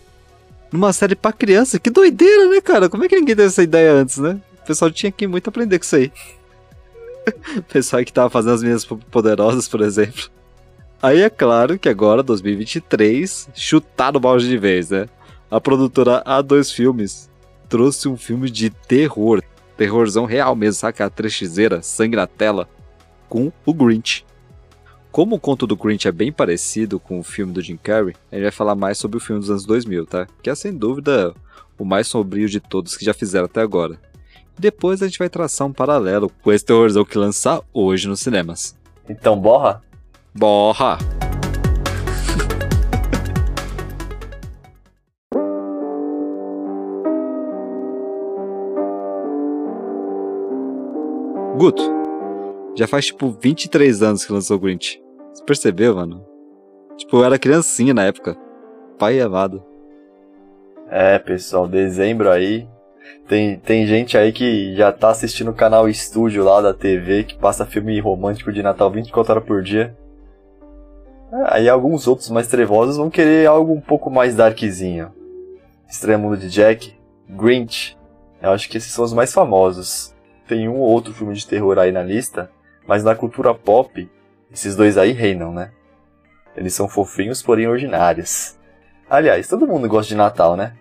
numa 0.71 0.91
série 0.93 1.15
pra 1.15 1.31
criança. 1.31 1.79
Que 1.79 1.89
doideira, 1.89 2.49
né, 2.49 2.61
cara? 2.61 2.89
Como 2.89 3.03
é 3.03 3.07
que 3.07 3.15
ninguém 3.15 3.35
teve 3.35 3.47
essa 3.47 3.63
ideia 3.63 3.93
antes, 3.93 4.17
né? 4.17 4.39
O 4.63 4.65
pessoal 4.65 4.89
tinha 4.89 5.11
que 5.11 5.27
muito 5.27 5.47
aprender 5.49 5.77
com 5.77 5.85
isso 5.85 5.95
aí. 5.95 6.11
o 7.57 7.63
pessoal 7.63 8.03
que 8.03 8.13
tava 8.13 8.29
fazendo 8.29 8.55
as 8.55 8.63
minhas 8.63 8.85
poderosas, 8.85 9.67
por 9.67 9.81
exemplo. 9.81 10.29
Aí 11.01 11.21
é 11.21 11.29
claro 11.29 11.77
que 11.77 11.89
agora, 11.89 12.23
2023, 12.23 13.49
chutaram 13.53 14.17
o 14.17 14.19
balde 14.19 14.47
de 14.47 14.57
vez, 14.57 14.89
né? 14.89 15.07
A 15.51 15.61
produtora 15.61 16.23
A2 16.25 16.73
Filmes 16.73 17.29
trouxe 17.69 18.07
um 18.07 18.17
filme 18.17 18.49
de 18.49 18.69
terror. 18.69 19.43
Terrorzão 19.77 20.25
real 20.25 20.55
mesmo, 20.55 20.79
saca? 20.79 21.05
A 21.05 21.09
trechizeira, 21.09 21.81
sangue 21.81 22.15
na 22.15 22.27
tela, 22.27 22.67
com 23.27 23.51
o 23.65 23.73
Grinch. 23.73 24.25
Como 25.11 25.35
o 25.35 25.39
conto 25.39 25.65
do 25.65 25.75
Grinch 25.75 26.07
é 26.07 26.11
bem 26.11 26.31
parecido 26.31 26.99
com 26.99 27.19
o 27.19 27.23
filme 27.23 27.53
do 27.53 27.61
Jim 27.61 27.77
Carrey, 27.77 28.15
a 28.31 28.35
gente 28.35 28.43
vai 28.43 28.51
falar 28.51 28.75
mais 28.75 28.97
sobre 28.97 29.17
o 29.17 29.21
filme 29.21 29.39
dos 29.39 29.49
anos 29.49 29.65
2000, 29.65 30.05
tá? 30.05 30.27
Que 30.41 30.49
é 30.49 30.55
sem 30.55 30.73
dúvida 30.73 31.33
o 31.77 31.85
mais 31.85 32.07
sombrio 32.07 32.49
de 32.49 32.59
todos 32.59 32.97
que 32.97 33.05
já 33.05 33.13
fizeram 33.13 33.45
até 33.45 33.61
agora. 33.61 33.99
Depois 34.57 35.01
a 35.01 35.07
gente 35.07 35.19
vai 35.19 35.29
traçar 35.29 35.67
um 35.67 35.73
paralelo 35.73 36.31
com 36.41 36.51
esse 36.51 36.65
terrorzão 36.65 37.03
que 37.03 37.17
lança 37.17 37.61
hoje 37.73 38.07
nos 38.07 38.21
cinemas. 38.21 38.75
Então, 39.09 39.37
borra? 39.37 39.81
Borra! 40.33 40.97
Guto, 51.57 51.81
já 52.75 52.85
faz 52.85 53.05
tipo 53.05 53.29
23 53.29 54.03
anos 54.03 54.25
que 54.25 54.33
lançou 54.33 54.57
o 54.57 54.59
Grinch. 54.59 55.01
Você 55.33 55.41
percebeu, 55.45 55.95
mano? 55.95 56.21
Tipo, 56.97 57.17
eu 57.17 57.23
era 57.23 57.39
criancinha 57.39 57.93
na 57.93 58.03
época. 58.03 58.35
Pai 58.99 59.21
amado. 59.21 59.63
É, 60.89 61.17
pessoal, 61.17 61.65
dezembro 61.65 62.29
aí. 62.29 62.67
Tem, 63.25 63.57
tem 63.57 63.87
gente 63.87 64.17
aí 64.17 64.33
que 64.33 64.75
já 64.75 64.91
tá 64.91 65.11
assistindo 65.11 65.51
o 65.51 65.53
canal 65.53 65.87
Estúdio 65.87 66.43
lá 66.43 66.59
da 66.59 66.73
TV, 66.73 67.23
que 67.23 67.37
passa 67.37 67.65
filme 67.65 67.97
romântico 68.01 68.51
de 68.51 68.61
Natal 68.61 68.91
24 68.91 69.31
horas 69.31 69.45
por 69.45 69.63
dia. 69.63 69.95
É, 71.31 71.55
aí 71.55 71.69
alguns 71.69 72.05
outros 72.05 72.29
mais 72.29 72.47
trevosos 72.47 72.97
vão 72.97 73.09
querer 73.09 73.47
algo 73.47 73.71
um 73.71 73.81
pouco 73.81 74.09
mais 74.09 74.35
darkzinho. 74.35 75.09
Mundo 76.19 76.35
de 76.35 76.49
Jack, 76.49 76.93
Grinch. 77.29 77.97
Eu 78.41 78.51
acho 78.51 78.69
que 78.69 78.75
esses 78.75 78.91
são 78.91 79.05
os 79.05 79.13
mais 79.13 79.33
famosos 79.33 80.14
tem 80.47 80.67
um 80.67 80.75
ou 80.75 80.89
outro 80.89 81.13
filme 81.13 81.33
de 81.33 81.47
terror 81.47 81.77
aí 81.77 81.91
na 81.91 82.03
lista, 82.03 82.51
mas 82.87 83.03
na 83.03 83.15
cultura 83.15 83.53
pop, 83.53 84.09
esses 84.51 84.75
dois 84.75 84.97
aí 84.97 85.11
reinam, 85.11 85.51
né? 85.51 85.71
Eles 86.55 86.73
são 86.73 86.87
fofinhos, 86.87 87.41
porém 87.41 87.67
ordinários. 87.67 88.57
Aliás, 89.09 89.47
todo 89.47 89.67
mundo 89.67 89.87
gosta 89.87 90.09
de 90.09 90.15
Natal, 90.15 90.55
né? 90.55 90.73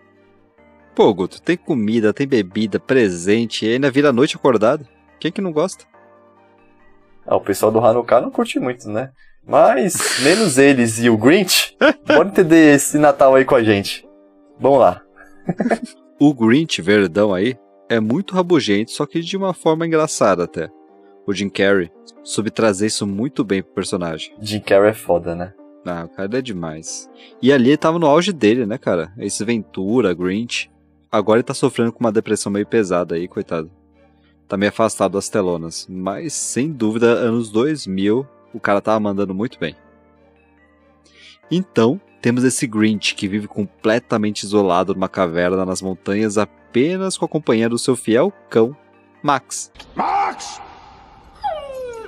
Pô, 0.95 1.13
Guto, 1.13 1.43
tem 1.43 1.57
comida, 1.57 2.15
tem 2.15 2.27
bebida, 2.27 2.79
presente, 2.79 3.67
e 3.67 3.75
ainda 3.75 3.91
vira 3.91 4.13
noite 4.13 4.37
acordado. 4.37 4.87
Quem 5.19 5.33
que 5.33 5.41
não 5.41 5.53
gosta? 5.53 5.85
Ah, 7.27 7.37
o 7.37 7.41
pessoal 7.41 7.73
do 7.73 7.85
Hanukkah 7.85 8.21
não 8.21 8.31
curte 8.31 8.61
muito, 8.61 8.89
né? 8.89 9.11
Mas, 9.47 10.21
menos 10.23 10.57
eles 10.57 11.01
e 11.01 11.11
o 11.11 11.17
Grinch, 11.17 11.77
podem 12.07 12.33
ter 12.33 12.75
esse 12.75 12.97
Natal 12.97 13.35
aí 13.35 13.45
com 13.45 13.55
a 13.55 13.63
gente. 13.63 14.07
Vamos 14.59 14.79
lá. 14.79 15.03
o 16.21 16.33
Grinch 16.33 16.81
verdão 16.81 17.35
aí 17.35 17.57
é 17.89 18.01
muito 18.01 18.35
rabugento, 18.35 18.91
só 18.91 19.07
que 19.07 19.21
de 19.21 19.37
uma 19.37 19.53
forma 19.53 19.87
engraçada 19.87 20.45
até. 20.45 20.71
O 21.27 21.33
Jim 21.33 21.49
Carrey 21.49 21.91
soube 22.23 22.51
trazer 22.51 22.87
isso 22.87 23.07
muito 23.07 23.43
bem 23.45 23.63
pro 23.63 23.75
personagem. 23.75 24.35
Jim 24.41 24.61
Carrey 24.61 24.91
é 24.91 24.95
foda, 24.95 25.35
né? 25.35 25.55
Ah, 25.87 26.05
o 26.05 26.09
cara 26.09 26.39
é 26.39 26.43
demais. 26.43 27.11
E 27.43 27.53
ali 27.53 27.71
ele 27.71 27.77
tava 27.77 27.99
no 27.99 28.07
auge 28.07 28.33
dele, 28.33 28.65
né, 28.65 28.79
cara? 28.79 29.13
Esse 29.19 29.45
Ventura, 29.45 30.15
Grinch. 30.15 30.71
Agora 31.13 31.39
ele 31.39 31.45
tá 31.45 31.55
sofrendo 31.55 31.93
com 31.93 32.01
uma 32.01 32.13
depressão 32.13 32.51
meio 32.51 32.67
pesada 32.67 33.15
aí, 33.15 33.29
coitado. 33.29 33.71
Tá 34.49 34.57
meio 34.57 34.71
afastado 34.71 35.13
das 35.13 35.29
telonas. 35.29 35.87
Mas, 35.89 36.33
sem 36.33 36.73
dúvida, 36.73 37.07
anos 37.07 37.51
2000, 37.51 38.27
o 38.53 38.61
cara 38.61 38.81
tava 38.81 38.99
mandando 39.01 39.35
muito 39.35 39.59
bem. 39.59 39.77
Então, 41.51 42.01
temos 42.25 42.43
esse 42.43 42.67
Grinch 42.67 43.15
que 43.15 43.29
vive 43.29 43.47
completamente 43.47 44.45
isolado 44.45 44.95
numa 44.95 45.11
caverna 45.11 45.63
nas 45.67 45.83
montanhas 45.83 46.39
apenas 46.39 47.19
com 47.19 47.27
a 47.27 47.29
companhia 47.29 47.69
do 47.69 47.79
seu 47.79 47.95
fiel 47.95 48.33
cão, 48.49 48.75
Max. 49.23 49.71
Max! 49.95 50.59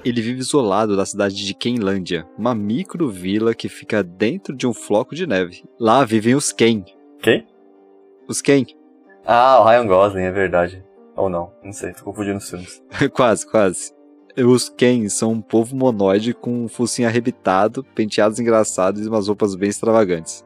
Ele 0.02 0.23
vive 0.23 0.40
isolado 0.40 0.96
da 0.96 1.04
cidade 1.04 1.37
de 1.44 1.52
Kenlândia, 1.52 2.26
uma 2.38 2.54
microvila 2.54 3.54
que 3.54 3.68
fica 3.68 4.02
dentro 4.02 4.56
de 4.56 4.66
um 4.66 4.73
floco 4.73 5.14
de 5.14 5.26
neve. 5.26 5.62
Lá 5.78 6.02
vivem 6.02 6.35
os 6.35 6.50
Ken. 6.50 6.82
Quem? 7.20 7.46
Os 8.26 8.40
Ken. 8.40 8.64
Ah, 9.23 9.61
o 9.61 9.64
Ryan 9.64 9.87
Gosling, 9.87 10.23
é 10.23 10.32
verdade. 10.32 10.82
Ou 11.14 11.28
não, 11.28 11.52
não 11.62 11.75
sei, 11.75 11.92
tô 11.92 12.04
confundindo 12.04 12.38
os 12.38 12.49
filmes. 12.49 12.82
quase, 13.12 13.46
quase. 13.46 13.92
Os 14.45 14.69
Ken 14.69 15.09
são 15.09 15.33
um 15.33 15.40
povo 15.40 15.75
monoide 15.75 16.35
com 16.35 16.64
um 16.64 16.69
focinho 16.69 17.09
arrebitado, 17.09 17.83
penteados 17.95 18.38
engraçados 18.38 19.00
e 19.00 19.09
umas 19.09 19.28
roupas 19.28 19.55
bem 19.55 19.71
extravagantes. 19.71 20.45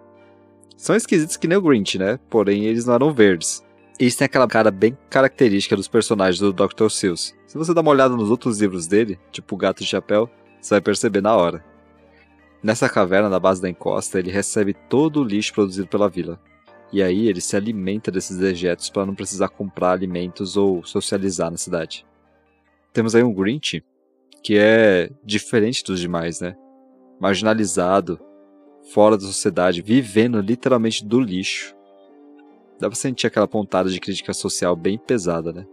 São 0.76 0.94
esquisitos 0.94 1.36
que 1.36 1.48
nem 1.48 1.58
o 1.58 1.62
Grinch, 1.62 1.98
né? 1.98 2.16
Porém, 2.30 2.66
eles 2.66 2.86
não 2.86 2.94
eram 2.94 3.12
verdes. 3.12 3.66
Eles 3.98 4.14
têm 4.14 4.26
aquela 4.26 4.46
cara 4.46 4.70
bem 4.70 4.96
característica 5.10 5.74
dos 5.74 5.88
personagens 5.88 6.38
do 6.38 6.52
Dr. 6.52 6.88
Seuss. 6.88 7.34
Se 7.48 7.58
você 7.58 7.74
dar 7.74 7.80
uma 7.80 7.90
olhada 7.90 8.14
nos 8.14 8.30
outros 8.30 8.60
livros 8.60 8.86
dele, 8.86 9.18
tipo 9.32 9.56
o 9.56 9.58
Gato 9.58 9.80
de 9.80 9.86
Chapéu, 9.86 10.30
você 10.60 10.74
vai 10.74 10.80
perceber 10.80 11.20
na 11.20 11.34
hora. 11.34 11.64
Nessa 12.62 12.88
caverna 12.88 13.28
na 13.28 13.40
base 13.40 13.60
da 13.60 13.68
encosta, 13.68 14.20
ele 14.20 14.30
recebe 14.30 14.72
todo 14.88 15.20
o 15.20 15.24
lixo 15.24 15.52
produzido 15.52 15.88
pela 15.88 16.08
vila. 16.08 16.40
E 16.92 17.02
aí 17.02 17.26
ele 17.26 17.40
se 17.40 17.56
alimenta 17.56 18.08
desses 18.08 18.36
dejetos 18.36 18.88
para 18.88 19.04
não 19.04 19.16
precisar 19.16 19.48
comprar 19.48 19.90
alimentos 19.90 20.56
ou 20.56 20.84
socializar 20.84 21.50
na 21.50 21.56
cidade. 21.56 22.06
Temos 22.92 23.14
aí 23.14 23.22
um 23.22 23.32
Grinch 23.32 23.84
que 24.42 24.56
é 24.58 25.10
diferente 25.24 25.84
dos 25.84 26.00
demais, 26.00 26.40
né? 26.40 26.56
Marginalizado, 27.20 28.18
fora 28.92 29.16
da 29.16 29.24
sociedade, 29.24 29.82
vivendo 29.82 30.40
literalmente 30.40 31.04
do 31.04 31.20
lixo 31.20 31.74
dá 32.80 32.88
pra 32.88 32.96
sentir 32.96 33.26
aquela 33.26 33.46
pontada 33.46 33.90
de 33.90 34.00
crítica 34.00 34.32
social 34.32 34.74
bem 34.74 34.98
pesada, 34.98 35.52
né? 35.52 35.66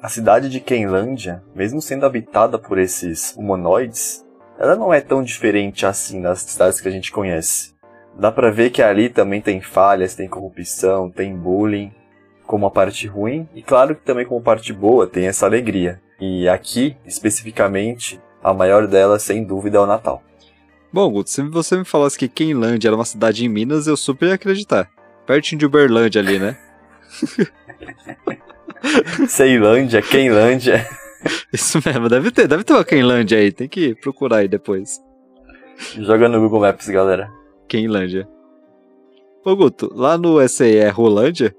A 0.00 0.08
cidade 0.08 0.48
de 0.48 0.60
Kenlândia, 0.60 1.42
mesmo 1.54 1.80
sendo 1.80 2.04
habitada 2.04 2.58
por 2.58 2.78
esses 2.78 3.34
humanoides, 3.36 4.26
ela 4.58 4.76
não 4.76 4.92
é 4.92 5.00
tão 5.00 5.22
diferente 5.22 5.86
assim 5.86 6.20
das 6.20 6.40
cidades 6.40 6.80
que 6.80 6.88
a 6.88 6.90
gente 6.90 7.10
conhece. 7.10 7.72
Dá 8.18 8.30
pra 8.30 8.50
ver 8.50 8.70
que 8.70 8.82
ali 8.82 9.08
também 9.08 9.40
tem 9.40 9.60
falhas, 9.62 10.14
tem 10.14 10.28
corrupção, 10.28 11.08
tem 11.08 11.34
bullying, 11.34 11.92
como 12.52 12.66
a 12.66 12.70
parte 12.70 13.06
ruim, 13.06 13.48
e 13.54 13.62
claro 13.62 13.94
que 13.94 14.02
também 14.02 14.26
como 14.26 14.42
parte 14.42 14.74
boa 14.74 15.06
tem 15.06 15.26
essa 15.26 15.46
alegria. 15.46 15.98
E 16.20 16.46
aqui, 16.46 16.94
especificamente, 17.06 18.20
a 18.44 18.52
maior 18.52 18.86
delas, 18.86 19.22
sem 19.22 19.42
dúvida, 19.42 19.78
é 19.78 19.80
o 19.80 19.86
Natal. 19.86 20.22
Bom, 20.92 21.10
Guto, 21.10 21.30
se 21.30 21.40
você 21.44 21.78
me 21.78 21.84
falasse 21.86 22.18
que 22.18 22.28
Kenlândia 22.28 22.90
era 22.90 22.94
uma 22.94 23.06
cidade 23.06 23.42
em 23.42 23.48
Minas, 23.48 23.86
eu 23.86 23.96
super 23.96 24.28
ia 24.28 24.34
acreditar. 24.34 24.86
Pertinho 25.26 25.60
de 25.60 25.64
Uberlândia 25.64 26.20
ali, 26.20 26.38
né? 26.38 26.58
Ceilândia, 29.26 30.02
Quenlândia. 30.02 30.86
Isso 31.50 31.80
mesmo, 31.82 32.06
deve 32.06 32.30
ter, 32.30 32.46
deve 32.46 32.64
ter 32.64 32.74
uma 32.74 32.84
Quenlândia 32.84 33.38
aí, 33.38 33.50
tem 33.50 33.66
que 33.66 33.94
procurar 33.94 34.36
aí 34.40 34.48
depois. 34.48 35.00
Joga 35.96 36.28
no 36.28 36.38
Google 36.38 36.60
Maps, 36.60 36.86
galera. 36.90 37.32
Quenlândia. 37.66 38.28
Ô 39.42 39.56
Guto, 39.56 39.90
lá 39.94 40.18
no 40.18 40.46
SE 40.46 40.76
é 40.76 40.90
Rolândia? 40.90 41.56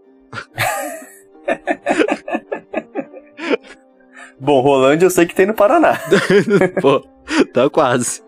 Bom, 4.39 4.61
Rolândia 4.61 5.05
eu 5.05 5.09
sei 5.09 5.25
que 5.25 5.35
tem 5.35 5.45
no 5.45 5.53
Paraná. 5.53 5.99
Pô, 6.81 6.99
tá 7.53 7.69
quase. 7.69 8.21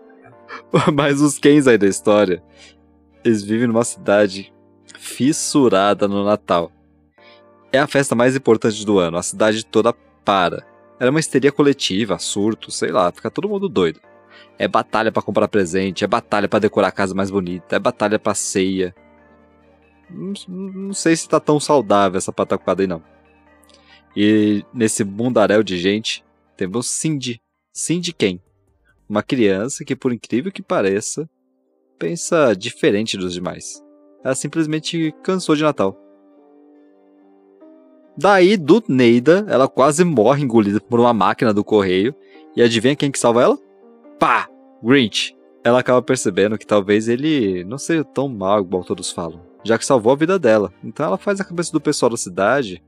Mas 0.94 1.20
os 1.20 1.38
Kens 1.38 1.66
aí 1.66 1.76
da 1.76 1.86
história, 1.86 2.42
eles 3.24 3.42
vivem 3.42 3.66
numa 3.66 3.84
cidade 3.84 4.52
fissurada 4.98 6.08
no 6.08 6.24
Natal. 6.24 6.72
É 7.72 7.78
a 7.78 7.86
festa 7.86 8.14
mais 8.14 8.34
importante 8.34 8.84
do 8.86 8.98
ano, 8.98 9.18
a 9.18 9.22
cidade 9.22 9.64
toda 9.64 9.92
para. 10.24 10.64
Era 10.98 11.10
uma 11.10 11.20
histeria 11.20 11.52
coletiva, 11.52 12.18
surto, 12.18 12.70
sei 12.70 12.90
lá, 12.90 13.12
fica 13.12 13.30
todo 13.30 13.48
mundo 13.48 13.68
doido. 13.68 14.00
É 14.58 14.66
batalha 14.66 15.12
para 15.12 15.22
comprar 15.22 15.48
presente, 15.48 16.04
é 16.04 16.06
batalha 16.06 16.48
para 16.48 16.60
decorar 16.60 16.88
a 16.88 16.92
casa 16.92 17.14
mais 17.14 17.30
bonita, 17.30 17.76
é 17.76 17.78
batalha 17.78 18.18
pra 18.18 18.34
ceia. 18.34 18.94
Não, 20.08 20.32
não, 20.48 20.94
sei 20.94 21.16
se 21.16 21.28
tá 21.28 21.40
tão 21.40 21.58
saudável 21.58 22.18
essa 22.18 22.32
pataquada 22.32 22.82
aí 22.82 22.86
não. 22.86 23.02
E 24.16 24.64
nesse 24.72 25.04
mundaréu 25.04 25.62
de 25.62 25.78
gente, 25.78 26.24
temos 26.56 26.88
Cindy. 26.88 27.40
Cindy 27.72 28.12
quem? 28.12 28.40
Uma 29.08 29.22
criança 29.22 29.84
que, 29.84 29.94
por 29.94 30.12
incrível 30.12 30.50
que 30.50 30.62
pareça, 30.62 31.28
pensa 31.98 32.54
diferente 32.54 33.16
dos 33.16 33.32
demais. 33.32 33.82
Ela 34.24 34.34
simplesmente 34.34 35.14
cansou 35.22 35.54
de 35.54 35.62
Natal. 35.62 35.96
Daí, 38.16 38.56
do 38.56 38.82
Neida, 38.88 39.44
ela 39.48 39.68
quase 39.68 40.02
morre 40.02 40.42
engolida 40.42 40.80
por 40.80 40.98
uma 40.98 41.12
máquina 41.12 41.52
do 41.52 41.62
correio. 41.62 42.14
E 42.56 42.62
adivinha 42.62 42.96
quem 42.96 43.10
que 43.10 43.18
salva 43.18 43.42
ela? 43.42 43.58
Pá! 44.18 44.48
Grinch. 44.82 45.36
Ela 45.62 45.80
acaba 45.80 46.00
percebendo 46.00 46.56
que 46.56 46.66
talvez 46.66 47.08
ele 47.08 47.64
não 47.64 47.76
seja 47.76 48.04
tão 48.04 48.28
mal 48.28 48.60
igual 48.60 48.84
todos 48.84 49.10
falam, 49.10 49.40
já 49.66 49.76
que 49.76 49.84
salvou 49.84 50.12
a 50.12 50.16
vida 50.16 50.38
dela. 50.38 50.72
Então 50.82 51.04
ela 51.04 51.18
faz 51.18 51.40
a 51.40 51.44
cabeça 51.44 51.72
do 51.72 51.80
pessoal 51.80 52.10
da 52.10 52.16
cidade 52.16 52.82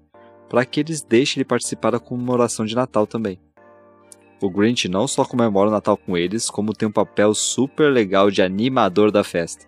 para 0.49 0.65
que 0.65 0.81
eles 0.81 1.03
deixem 1.03 1.41
ele 1.41 1.45
participar 1.45 1.91
da 1.91 1.99
comemoração 1.99 2.65
de 2.65 2.75
Natal 2.75 3.07
também. 3.07 3.39
O 4.41 4.49
Grinch 4.49 4.89
não 4.89 5.09
só 5.09 5.25
comemora 5.25 5.69
o 5.69 5.73
Natal 5.73 5.97
com 5.97 6.17
eles, 6.17 6.49
como 6.49 6.73
tem 6.73 6.89
um 6.89 6.93
papel 6.93 7.35
super 7.35 7.93
legal 7.93 8.31
de 8.31 8.41
animador 8.41 9.11
da 9.11 9.25
festa. 9.25 9.67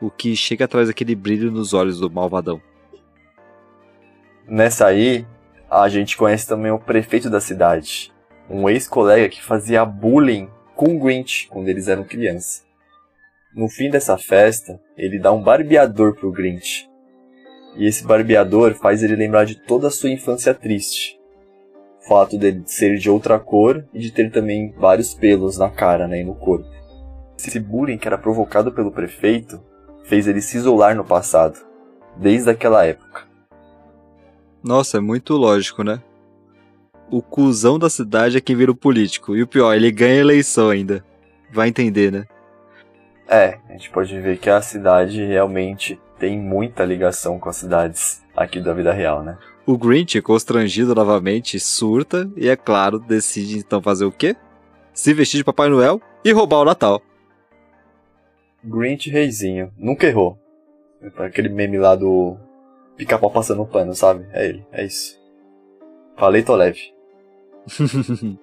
O 0.00 0.10
que 0.10 0.36
chega 0.36 0.64
atrás 0.64 0.88
aquele 0.88 1.14
brilho 1.14 1.50
nos 1.50 1.74
olhos 1.74 1.98
do 1.98 2.08
malvadão. 2.08 2.62
Nessa 4.46 4.86
aí, 4.86 5.26
a 5.68 5.88
gente 5.88 6.16
conhece 6.16 6.46
também 6.46 6.70
o 6.70 6.78
prefeito 6.78 7.28
da 7.28 7.40
cidade, 7.40 8.12
um 8.48 8.68
ex-colega 8.68 9.28
que 9.28 9.42
fazia 9.42 9.84
bullying 9.84 10.48
com 10.74 10.96
o 10.96 10.98
Grinch 10.98 11.48
quando 11.48 11.68
eles 11.68 11.88
eram 11.88 12.04
crianças. 12.04 12.64
No 13.54 13.68
fim 13.68 13.90
dessa 13.90 14.16
festa, 14.16 14.80
ele 14.96 15.18
dá 15.18 15.32
um 15.32 15.42
barbeador 15.42 16.14
pro 16.14 16.32
Grinch. 16.32 16.88
E 17.76 17.86
esse 17.86 18.04
barbeador 18.06 18.74
faz 18.74 19.02
ele 19.02 19.16
lembrar 19.16 19.44
de 19.44 19.54
toda 19.54 19.88
a 19.88 19.90
sua 19.90 20.10
infância 20.10 20.54
triste 20.54 21.20
fato 22.10 22.36
dele 22.36 22.62
ser 22.66 22.96
de 22.98 23.08
outra 23.08 23.38
cor 23.38 23.84
e 23.94 24.00
de 24.00 24.10
ter 24.10 24.32
também 24.32 24.74
vários 24.76 25.14
pelos 25.14 25.56
na 25.58 25.70
cara 25.70 26.08
né, 26.08 26.20
e 26.20 26.24
no 26.24 26.34
corpo. 26.34 26.68
Esse 27.38 27.60
bullying 27.60 27.98
que 27.98 28.08
era 28.08 28.18
provocado 28.18 28.72
pelo 28.72 28.90
prefeito 28.90 29.62
fez 30.04 30.26
ele 30.26 30.40
se 30.40 30.56
isolar 30.56 30.96
no 30.96 31.04
passado, 31.04 31.58
desde 32.16 32.50
aquela 32.50 32.84
época. 32.84 33.28
Nossa, 34.62 34.98
é 34.98 35.00
muito 35.00 35.34
lógico, 35.36 35.84
né? 35.84 36.02
O 37.10 37.22
cuzão 37.22 37.78
da 37.78 37.88
cidade 37.88 38.36
é 38.36 38.40
quem 38.40 38.56
vira 38.56 38.72
o 38.72 38.76
político. 38.76 39.36
E 39.36 39.42
o 39.42 39.46
pior, 39.46 39.74
ele 39.74 39.90
ganha 39.90 40.14
a 40.14 40.20
eleição 40.20 40.68
ainda. 40.68 41.04
Vai 41.52 41.68
entender, 41.68 42.12
né? 42.12 42.26
É, 43.30 43.60
a 43.68 43.72
gente 43.74 43.88
pode 43.90 44.18
ver 44.20 44.38
que 44.38 44.50
a 44.50 44.60
cidade 44.60 45.24
realmente 45.24 46.00
tem 46.18 46.36
muita 46.36 46.84
ligação 46.84 47.38
com 47.38 47.48
as 47.48 47.56
cidades 47.56 48.24
aqui 48.36 48.60
da 48.60 48.74
vida 48.74 48.92
real, 48.92 49.22
né? 49.22 49.38
O 49.64 49.78
Grinch, 49.78 50.20
constrangido 50.20 50.96
novamente, 50.96 51.60
surta 51.60 52.28
e, 52.36 52.48
é 52.48 52.56
claro, 52.56 52.98
decide 52.98 53.58
então 53.58 53.80
fazer 53.80 54.04
o 54.04 54.10
quê? 54.10 54.34
Se 54.92 55.14
vestir 55.14 55.38
de 55.38 55.44
Papai 55.44 55.68
Noel 55.68 56.00
e 56.24 56.32
roubar 56.32 56.58
o 56.58 56.64
Natal. 56.64 57.00
Grinch 58.64 59.08
reizinho, 59.08 59.72
nunca 59.78 60.08
errou. 60.08 60.36
Aquele 61.18 61.48
meme 61.48 61.78
lá 61.78 61.94
do 61.94 62.36
pica-pau 62.96 63.30
passando 63.30 63.64
pano, 63.64 63.94
sabe? 63.94 64.26
É 64.32 64.48
ele, 64.48 64.66
é 64.72 64.84
isso. 64.84 65.16
Falei, 66.16 66.42
tô 66.42 66.56
leve. 66.56 66.92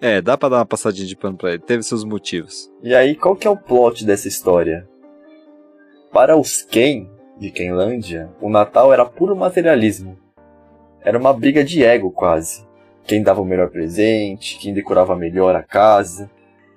é, 0.00 0.20
dá 0.20 0.36
pra 0.36 0.48
dar 0.48 0.56
uma 0.56 0.66
passadinha 0.66 1.06
de 1.06 1.16
pano 1.16 1.36
pra 1.36 1.50
ele, 1.50 1.58
teve 1.58 1.82
seus 1.82 2.04
motivos. 2.04 2.70
E 2.82 2.94
aí, 2.94 3.14
qual 3.14 3.36
que 3.36 3.46
é 3.46 3.50
o 3.50 3.56
plot 3.56 4.04
dessa 4.04 4.28
história? 4.28 4.88
Para 6.12 6.36
os 6.36 6.62
Ken, 6.62 7.08
de 7.38 7.50
Kenlândia, 7.50 8.30
o 8.40 8.48
Natal 8.48 8.92
era 8.92 9.04
puro 9.04 9.36
materialismo. 9.36 10.18
Era 11.02 11.18
uma 11.18 11.32
briga 11.32 11.64
de 11.64 11.84
ego 11.84 12.10
quase. 12.10 12.66
Quem 13.04 13.22
dava 13.22 13.40
o 13.40 13.44
melhor 13.44 13.70
presente, 13.70 14.58
quem 14.58 14.74
decorava 14.74 15.16
melhor 15.16 15.54
a 15.54 15.62
casa. 15.62 16.30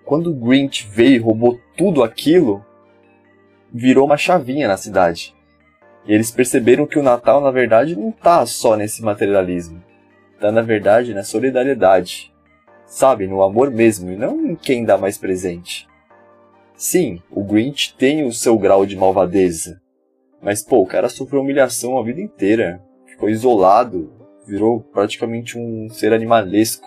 Quando 0.06 0.32
o 0.32 0.34
Grinch 0.34 0.88
veio 0.88 1.16
e 1.16 1.18
roubou 1.18 1.60
tudo 1.76 2.04
aquilo, 2.04 2.66
virou 3.74 4.06
uma 4.06 4.18
chavinha 4.18 4.68
na 4.68 4.78
cidade. 4.78 5.36
E 6.06 6.14
eles 6.14 6.32
perceberam 6.32 6.88
que 6.88 6.98
o 6.98 7.04
Natal, 7.04 7.42
na 7.42 7.52
verdade, 7.52 7.96
não 7.96 8.12
tá 8.12 8.46
só 8.46 8.76
nesse 8.76 9.02
materialismo. 9.02 9.84
Tá, 10.40 10.52
na 10.52 10.62
verdade, 10.62 11.14
na 11.14 11.24
solidariedade. 11.24 12.31
Sabe, 12.92 13.26
no 13.26 13.42
amor 13.42 13.72
mesmo, 13.72 14.12
e 14.12 14.18
não 14.18 14.48
em 14.48 14.54
quem 14.54 14.84
dá 14.84 14.98
mais 14.98 15.18
presente. 15.18 15.88
Sim, 16.76 17.22
o 17.32 17.42
Grinch 17.42 17.96
tem 17.98 18.26
o 18.26 18.34
seu 18.34 18.60
grau 18.60 18.86
de 18.86 18.98
malvadeza. 18.98 19.82
Mas, 20.42 20.62
pô, 20.62 20.82
o 20.82 20.86
cara 20.86 21.08
sofreu 21.08 21.40
humilhação 21.40 21.98
a 21.98 22.04
vida 22.04 22.20
inteira 22.20 22.84
ficou 23.06 23.30
isolado, 23.30 24.12
virou 24.46 24.82
praticamente 24.82 25.58
um 25.58 25.90
ser 25.90 26.12
animalesco. 26.12 26.86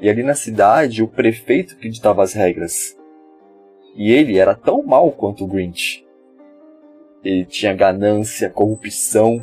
E 0.00 0.08
ali 0.08 0.22
na 0.22 0.34
cidade, 0.34 1.02
o 1.02 1.08
prefeito 1.08 1.76
que 1.76 1.88
ditava 1.88 2.22
as 2.22 2.32
regras. 2.32 2.96
E 3.96 4.12
ele 4.12 4.38
era 4.38 4.54
tão 4.54 4.80
mal 4.80 5.10
quanto 5.10 5.42
o 5.42 5.48
Grinch. 5.48 6.06
Ele 7.24 7.44
tinha 7.44 7.74
ganância, 7.74 8.48
corrupção. 8.48 9.42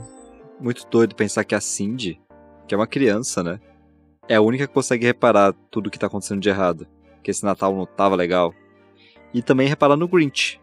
Muito 0.61 0.87
doido 0.89 1.13
pensar 1.13 1.43
que 1.43 1.55
a 1.55 1.59
Cindy, 1.59 2.21
que 2.65 2.73
é 2.73 2.77
uma 2.77 2.87
criança, 2.87 3.43
né? 3.43 3.59
É 4.27 4.35
a 4.35 4.41
única 4.41 4.67
que 4.67 4.73
consegue 4.73 5.05
reparar 5.05 5.53
tudo 5.69 5.89
que 5.91 5.99
tá 5.99 6.07
acontecendo 6.07 6.41
de 6.41 6.49
errado. 6.49 6.87
Que 7.21 7.31
esse 7.31 7.43
Natal 7.43 7.75
não 7.75 7.85
tava 7.85 8.15
legal. 8.15 8.53
E 9.33 9.41
também 9.41 9.67
reparar 9.67 9.97
no 9.97 10.07
Grinch. 10.07 10.59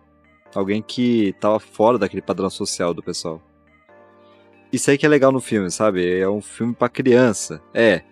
Alguém 0.54 0.82
que 0.82 1.34
tava 1.40 1.60
fora 1.60 1.98
daquele 1.98 2.22
padrão 2.22 2.50
social 2.50 2.92
do 2.94 3.02
pessoal. 3.02 3.40
Isso 4.72 4.90
aí 4.90 4.96
que 4.96 5.04
é 5.04 5.08
legal 5.08 5.32
no 5.32 5.40
filme, 5.40 5.70
sabe? 5.70 6.18
É 6.18 6.28
um 6.28 6.40
filme 6.40 6.74
para 6.74 6.88
criança. 6.88 7.60
É. 7.74 8.02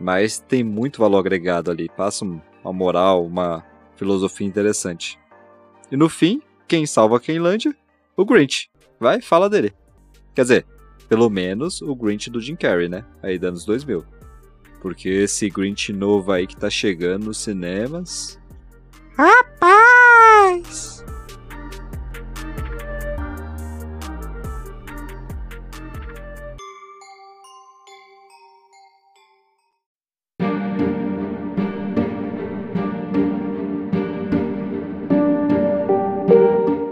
Mas 0.00 0.38
tem 0.38 0.64
muito 0.64 1.00
valor 1.00 1.18
agregado 1.18 1.70
ali. 1.70 1.88
Passa 1.88 2.24
uma 2.24 2.72
moral, 2.72 3.24
uma 3.24 3.64
filosofia 3.96 4.46
interessante. 4.46 5.18
E 5.90 5.96
no 5.96 6.08
fim, 6.08 6.42
quem 6.66 6.86
salva 6.86 7.18
a 7.18 7.20
Kenlândia? 7.20 7.74
O 8.16 8.24
Grinch. 8.24 8.70
Vai, 8.98 9.20
fala 9.20 9.48
dele. 9.50 9.72
Quer 10.34 10.42
dizer, 10.42 10.66
pelo 11.08 11.28
menos 11.28 11.82
o 11.82 11.94
Grinch 11.94 12.30
do 12.30 12.40
Jim 12.40 12.56
Carrey, 12.56 12.88
né? 12.88 13.04
Aí 13.22 13.38
dos 13.38 13.48
anos 13.48 13.64
2000. 13.64 14.04
Porque 14.84 15.08
esse 15.08 15.48
Grinch 15.48 15.94
novo 15.94 16.30
aí 16.30 16.46
que 16.46 16.54
tá 16.54 16.68
chegando 16.68 17.24
nos 17.24 17.38
cinemas. 17.38 18.38
Rapaz! 19.16 21.02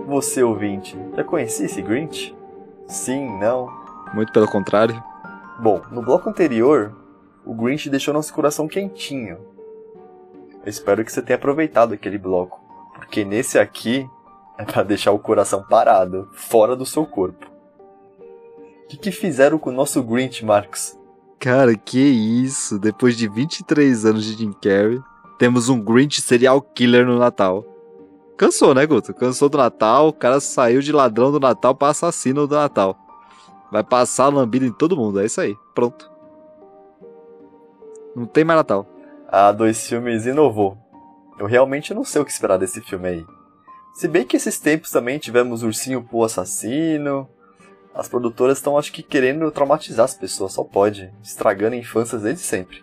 você, 0.07 0.43
ouvinte, 0.43 0.97
já 1.15 1.25
conhecia 1.25 1.67
esse 1.67 1.83
Grinch? 1.83 2.35
Sim, 2.87 3.39
não? 3.39 3.69
Muito 4.15 4.33
pelo 4.33 4.47
contrário. 4.47 5.03
Bom, 5.61 5.83
no 5.91 6.01
bloco 6.01 6.31
anterior, 6.31 7.02
o 7.45 7.55
Grinch 7.55 7.91
deixou 7.91 8.15
nosso 8.15 8.33
coração 8.33 8.69
quentinho. 8.69 9.39
Eu 10.65 10.69
espero 10.69 11.05
que 11.05 11.13
você 11.13 11.21
tenha 11.21 11.37
aproveitado 11.37 11.95
aquele 11.95 12.19
bloco, 12.19 12.61
porque 12.95 13.25
nesse 13.25 13.59
aqui 13.59 14.09
é 14.57 14.65
para 14.65 14.83
deixar 14.83 15.13
o 15.13 15.19
coração 15.19 15.63
parado, 15.63 16.29
fora 16.33 16.77
do 16.77 16.87
seu 16.87 17.05
corpo. 17.05 17.51
O 18.85 18.89
que, 18.89 18.97
que 18.97 19.11
fizeram 19.11 19.59
com 19.59 19.71
o 19.71 19.73
nosso 19.73 20.03
Grinch, 20.03 20.45
Marcos? 20.45 20.97
Cara, 21.39 21.75
que 21.75 21.99
isso! 21.99 22.79
Depois 22.79 23.17
de 23.17 23.27
23 23.27 24.05
anos 24.05 24.25
de 24.25 24.35
Jim 24.35 24.53
Carrey, 24.53 25.01
temos 25.39 25.69
um 25.69 25.81
Grinch 25.81 26.21
serial 26.21 26.61
killer 26.61 27.05
no 27.05 27.19
Natal. 27.19 27.67
Cansou, 28.37 28.75
né, 28.75 28.87
Guto? 28.87 29.13
Cansou 29.15 29.49
do 29.49 29.59
Natal, 29.59 30.09
o 30.09 30.13
cara 30.13 30.39
saiu 30.39 30.81
de 30.81 30.93
ladrão 30.93 31.33
do 31.33 31.41
Natal 31.41 31.75
para 31.75 31.89
assassino 31.89 32.47
do 32.47 32.55
Natal. 32.55 32.97
Vai 33.71 33.83
passar 33.83 34.29
lambida 34.29 34.67
em 34.67 34.73
todo 34.73 34.97
mundo, 34.97 35.19
é 35.19 35.27
isso 35.27 35.41
aí. 35.41 35.57
Pronto. 35.75 36.12
Não 38.15 38.27
tem 38.27 38.45
mais 38.45 38.59
Natal. 38.59 38.87
Ah, 39.29 39.53
dois 39.53 39.87
filmes 39.87 40.27
inovou. 40.27 40.77
Eu 41.39 41.47
realmente 41.47 41.95
não 41.95 42.05
sei 42.05 42.21
o 42.21 42.25
que 42.25 42.31
esperar 42.31 42.59
desse 42.59 42.81
filme 42.81 43.09
aí. 43.09 43.27
Se 43.95 44.09
bem 44.09 44.27
que 44.27 44.37
esses 44.37 44.59
tempos 44.59 44.91
também 44.91 45.19
tivemos 45.19 45.63
Ursinho 45.63 46.03
Poo 46.03 46.25
Assassino. 46.25 47.29
As 47.95 48.09
produtoras 48.09 48.59
estão, 48.59 48.79
acho 48.79 48.93
que, 48.93 49.03
querendo 49.03 49.51
traumatizar 49.51 50.05
as 50.05 50.15
pessoas, 50.15 50.53
só 50.53 50.65
pode. 50.65 51.13
Estragando 51.23 51.77
infâncias 51.77 52.23
desde 52.23 52.43
sempre. 52.43 52.83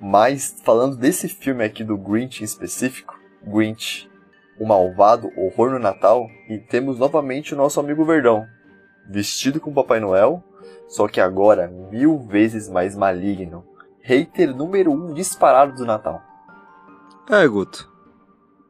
Mas, 0.00 0.60
falando 0.64 0.96
desse 0.96 1.28
filme 1.28 1.64
aqui 1.64 1.82
do 1.82 1.98
Grinch 1.98 2.42
em 2.42 2.44
específico, 2.44 3.18
Grinch, 3.42 4.08
o 4.58 4.66
malvado 4.66 5.30
horror 5.36 5.70
no 5.70 5.78
Natal, 5.78 6.28
e 6.48 6.58
temos 6.58 6.98
novamente 6.98 7.52
o 7.52 7.56
nosso 7.56 7.80
amigo 7.80 8.04
Verdão, 8.04 8.46
vestido 9.08 9.60
com 9.60 9.74
Papai 9.74 10.00
Noel, 10.00 10.42
só 10.88 11.06
que 11.06 11.20
agora 11.20 11.68
mil 11.68 12.18
vezes 12.18 12.68
mais 12.68 12.96
maligno, 12.96 13.64
hater 14.00 14.56
número 14.56 14.90
um 14.90 15.12
disparado 15.12 15.76
do 15.76 15.84
Natal. 15.84 16.22
É, 17.30 17.46
Guto. 17.46 17.90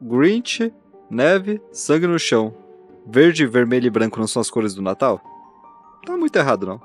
Grinch, 0.01 0.73
neve, 1.09 1.61
sangue 1.71 2.07
no 2.07 2.19
chão. 2.19 2.53
Verde, 3.07 3.45
vermelho 3.45 3.87
e 3.87 3.89
branco 3.89 4.19
não 4.19 4.27
são 4.27 4.41
as 4.41 4.49
cores 4.49 4.75
do 4.75 4.81
Natal? 4.81 5.21
Tá 6.05 6.15
muito 6.17 6.35
errado, 6.35 6.65
não. 6.65 6.81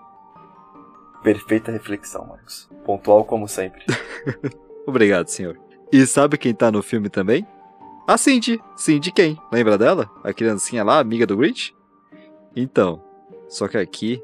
Perfeita 1.22 1.72
reflexão, 1.72 2.26
Marcos. 2.26 2.70
Pontual 2.84 3.24
como 3.24 3.48
sempre. 3.48 3.82
Obrigado, 4.86 5.28
senhor. 5.28 5.58
E 5.90 6.06
sabe 6.06 6.38
quem 6.38 6.54
tá 6.54 6.70
no 6.70 6.82
filme 6.82 7.08
também? 7.08 7.46
A 8.06 8.16
Cindy. 8.16 8.60
Cindy 8.76 9.10
quem? 9.10 9.38
Lembra 9.50 9.78
dela? 9.78 10.10
A 10.22 10.32
criancinha 10.32 10.84
lá, 10.84 10.98
amiga 10.98 11.26
do 11.26 11.36
Grinch? 11.36 11.74
Então, 12.54 13.02
só 13.48 13.66
que 13.66 13.78
aqui 13.78 14.22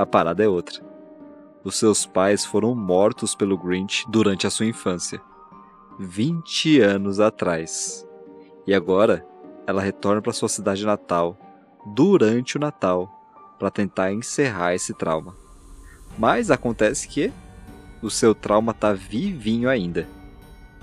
A 0.00 0.06
parada 0.06 0.42
é 0.42 0.48
outra. 0.48 0.82
Os 1.62 1.78
seus 1.78 2.06
pais 2.06 2.42
foram 2.42 2.74
mortos 2.74 3.34
pelo 3.34 3.58
Grinch 3.58 4.06
durante 4.08 4.46
a 4.46 4.50
sua 4.50 4.64
infância. 4.64 5.20
20 5.98 6.80
anos 6.80 7.20
atrás. 7.20 8.08
E 8.66 8.72
agora, 8.72 9.22
ela 9.66 9.82
retorna 9.82 10.22
para 10.22 10.32
sua 10.32 10.48
cidade 10.48 10.86
natal 10.86 11.36
durante 11.84 12.56
o 12.56 12.58
Natal 12.58 13.10
para 13.58 13.70
tentar 13.70 14.10
encerrar 14.10 14.74
esse 14.74 14.94
trauma. 14.94 15.36
Mas 16.18 16.50
acontece 16.50 17.06
que 17.06 17.30
o 18.00 18.08
seu 18.08 18.34
trauma 18.34 18.72
tá 18.72 18.94
vivinho 18.94 19.68
ainda. 19.68 20.08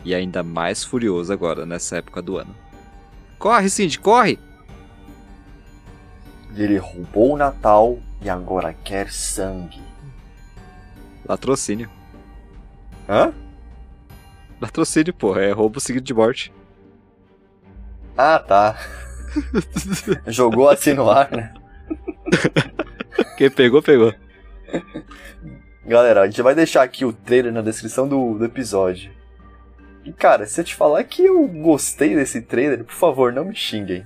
E 0.05 0.13
ainda 0.13 0.43
mais 0.43 0.83
furioso 0.83 1.33
agora 1.33 1.65
nessa 1.65 1.97
época 1.97 2.21
do 2.21 2.37
ano. 2.37 2.55
Corre, 3.39 3.67
Cindy, 3.67 3.97
corre! 3.97 4.37
Ele 6.55 6.77
roubou 6.77 7.33
o 7.33 7.37
Natal 7.37 7.97
e 8.21 8.29
agora 8.29 8.73
quer 8.73 9.11
sangue. 9.11 9.81
Latrocínio. 11.27 11.89
Hã? 13.07 13.33
Latrocínio, 14.59 15.13
porra, 15.13 15.41
é 15.41 15.51
roubo 15.51 15.79
seguido 15.79 16.05
de 16.05 16.13
morte. 16.13 16.53
Ah, 18.17 18.39
tá. 18.39 18.77
Jogou 20.27 20.69
assim 20.69 20.93
no 20.93 21.09
ar, 21.09 21.31
né? 21.31 21.53
Quem 23.37 23.49
pegou, 23.51 23.81
pegou. 23.81 24.13
Galera, 25.85 26.21
a 26.21 26.25
gente 26.25 26.41
vai 26.41 26.55
deixar 26.55 26.83
aqui 26.83 27.05
o 27.05 27.13
trailer 27.13 27.53
na 27.53 27.61
descrição 27.61 28.07
do, 28.07 28.37
do 28.37 28.45
episódio. 28.45 29.11
E 30.03 30.11
cara, 30.11 30.45
se 30.45 30.59
eu 30.59 30.65
te 30.65 30.75
falar 30.75 31.03
que 31.03 31.23
eu 31.23 31.47
gostei 31.47 32.15
desse 32.15 32.41
trailer, 32.41 32.83
por 32.83 32.93
favor, 32.93 33.31
não 33.31 33.45
me 33.45 33.55
xinguem. 33.55 34.05